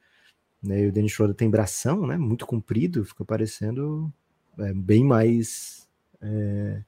[0.63, 0.85] né?
[0.85, 2.17] E o Dennis Schroeder tem bração, né?
[2.17, 4.13] Muito comprido, fica parecendo
[4.59, 5.89] é, bem mais
[6.21, 6.83] é,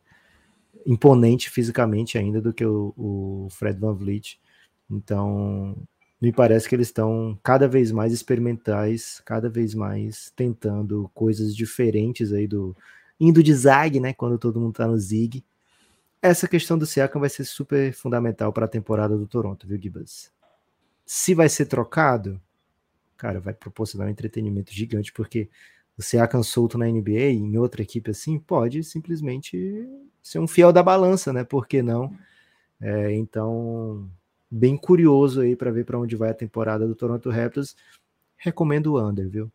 [0.87, 4.41] imponente fisicamente ainda do que o, o Fred Van Vliet.
[4.91, 5.77] Então,
[6.21, 12.33] me parece que eles estão cada vez mais experimentais, cada vez mais tentando coisas diferentes
[12.33, 12.75] aí do
[13.21, 15.45] indo de zag, né, quando todo mundo tá no zig.
[16.21, 20.33] Essa questão do Siakam vai ser super fundamental para a temporada do Toronto, viu, Gibas?
[21.05, 22.41] Se vai ser trocado,
[23.17, 25.49] cara, vai proporcionar um entretenimento gigante, porque
[25.97, 29.87] o Siakam solto na NBA, em outra equipe assim, pode simplesmente
[30.23, 31.45] ser um fiel da balança, né?
[31.45, 32.12] Por que não?
[32.81, 34.11] É, então,
[34.51, 37.76] bem curioso aí para ver para onde vai a temporada do Toronto Raptors.
[38.36, 39.51] Recomendo o Under, viu?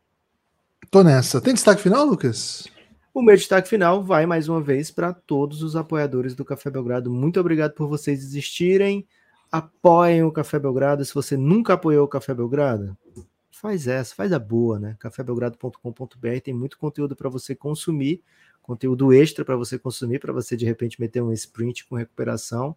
[0.89, 1.39] Tô nessa.
[1.39, 2.67] Tem destaque final, Lucas?
[3.13, 7.11] O meu destaque final vai mais uma vez para todos os apoiadores do Café Belgrado.
[7.11, 9.05] Muito obrigado por vocês existirem.
[9.51, 11.03] Apoiem o Café Belgrado.
[11.03, 12.97] Se você nunca apoiou o Café Belgrado,
[13.61, 14.95] faz essa, faz a boa, né?
[14.99, 18.23] cafébelgrado.com.br tem muito conteúdo para você consumir,
[18.59, 22.75] conteúdo extra para você consumir, para você de repente meter um sprint com recuperação.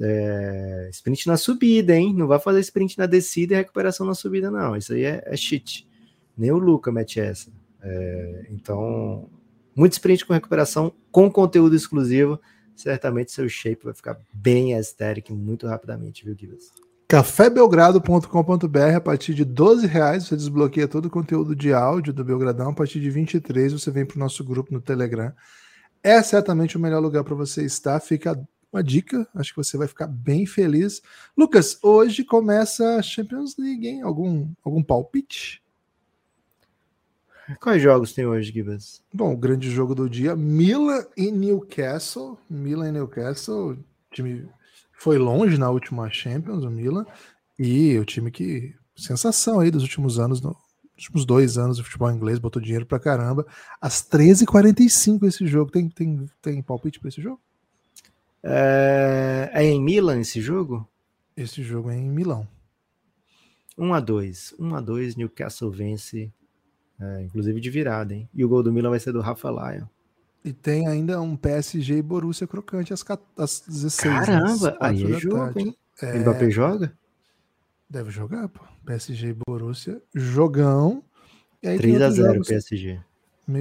[0.00, 2.14] É, sprint na subida, hein?
[2.14, 4.76] Não vai fazer sprint na descida e recuperação na subida, não.
[4.76, 5.88] Isso aí é, é cheat.
[6.36, 7.50] Nem o Luca mete essa.
[7.82, 9.28] É, então,
[9.74, 12.40] muito sprint com recuperação, com conteúdo exclusivo.
[12.74, 16.72] Certamente seu shape vai ficar bem aesthetic muito rapidamente, viu, Gibbs?
[17.06, 22.70] cafébelgrado.com.br a partir de 12 reais você desbloqueia todo o conteúdo de áudio do Belgradão
[22.70, 25.32] a partir de 23 você vem para o nosso grupo no Telegram
[26.02, 28.36] é certamente o melhor lugar para você estar fica
[28.74, 31.00] uma dica, acho que você vai ficar bem feliz.
[31.36, 34.02] Lucas, hoje começa a Champions League, hein?
[34.02, 35.62] Algum, algum palpite?
[37.60, 39.00] Quais jogos tem hoje, Gibbs?
[39.12, 42.36] Bom, o grande jogo do dia, Milan e Newcastle.
[42.50, 44.48] Milan e Newcastle, o time
[44.92, 47.06] foi longe na última Champions, o Milan,
[47.58, 50.56] e o time que sensação aí dos últimos anos, no,
[50.96, 53.46] últimos dois anos do futebol inglês, botou dinheiro pra caramba.
[53.80, 55.70] Às 13h45 esse jogo.
[55.70, 57.40] Tem, tem, tem palpite para esse jogo?
[58.46, 60.86] É, é em Milan esse jogo?
[61.34, 62.46] Esse jogo é em Milão.
[63.76, 66.30] 1 a 2 1 a 2 Newcastle vence,
[67.00, 68.28] é, inclusive de virada, hein?
[68.34, 69.86] E o gol do Milan vai ser do Rafa Lyon.
[70.44, 73.02] E tem ainda um PSG e Borussia crocante às,
[73.38, 75.60] às 16 Caramba, aí é jogo, tarde.
[75.60, 75.76] hein?
[76.02, 76.18] É...
[76.18, 76.92] Mbappé joga?
[77.88, 78.62] Deve jogar, pô.
[78.84, 81.02] PSG e Borussia, jogão.
[81.62, 83.00] 3x0 PSG.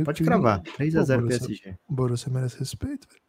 [0.04, 0.24] Pode que...
[0.26, 1.78] cravar, 3x0 PSG.
[1.88, 3.24] Borussia merece respeito, velho.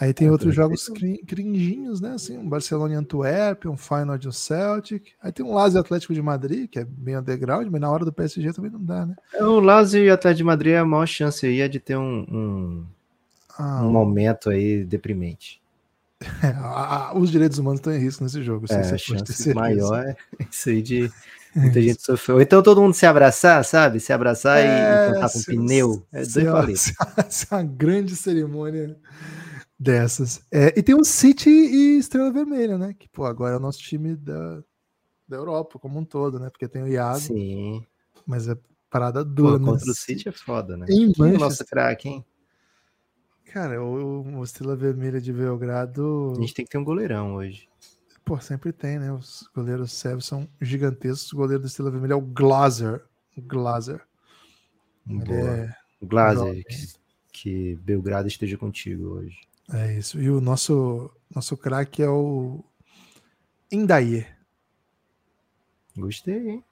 [0.00, 0.88] Aí tem é, outros jogos
[1.26, 2.14] cringinhos, né?
[2.14, 5.12] Assim, um Barcelona e Antuérpia, um Final de Celtic.
[5.22, 8.12] Aí tem um Lazio Atlético de Madrid, que é bem underground, mas na hora do
[8.12, 9.14] PSG também não dá, né?
[9.34, 11.96] É, o Lazio e o Atlético de Madrid, a maior chance aí é de ter
[11.96, 12.86] um, um,
[13.58, 15.60] ah, um momento aí deprimente.
[16.42, 18.66] É, os direitos humanos estão em risco nesse jogo.
[18.70, 20.16] É, a chance maior é
[20.50, 21.10] isso aí de
[21.54, 22.40] muita gente sofreu.
[22.40, 23.98] Então todo mundo se abraçar, sabe?
[23.98, 24.64] Se abraçar é,
[25.08, 26.06] e cantar com um pneu.
[26.12, 26.30] É se,
[27.28, 28.96] se, é uma grande cerimônia
[29.82, 30.40] dessas.
[30.50, 32.94] É, e tem o City e Estrela Vermelha, né?
[32.96, 34.62] Que, pô, agora é o nosso time da,
[35.26, 36.48] da Europa como um todo, né?
[36.48, 37.18] Porque tem o Iago.
[37.18, 37.84] Sim.
[38.24, 38.56] Mas é
[38.88, 40.86] parada dura, pô, Contra o City é foda, né?
[40.88, 42.24] Em Quem é o nosso craque, hein?
[43.46, 46.34] Cara, o, o Estrela Vermelha de Belgrado.
[46.36, 47.68] A gente tem que ter um goleirão hoje.
[48.24, 49.12] Pô, sempre tem, né?
[49.12, 51.32] Os goleiros sérvios são gigantescos.
[51.32, 53.04] O goleiro da Estrela Vermelha é o Glazer.
[53.36, 54.00] O Glazer.
[55.06, 55.74] Ele é...
[56.00, 56.86] Glazer, que,
[57.32, 59.36] que Belgrado esteja contigo hoje.
[59.72, 60.20] É isso.
[60.20, 62.64] E o nosso, nosso craque é o
[63.70, 64.26] Indaye.
[65.96, 66.64] Gostei, hein?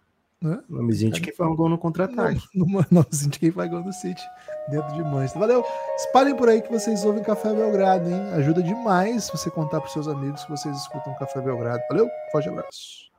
[0.42, 0.58] É?
[0.70, 2.40] Nomezinho de quem faz um gol no contra-ataque.
[2.54, 4.22] Nomezinho de quem faz gol no City,
[4.70, 5.38] dentro de Manchester.
[5.38, 5.62] Valeu!
[5.98, 8.32] Espalhem por aí que vocês ouvem Café Belgrado, hein?
[8.32, 11.82] Ajuda demais você contar para seus amigos que vocês escutam Café Belgrado.
[11.90, 12.08] Valeu!
[12.32, 13.09] Forte abraço.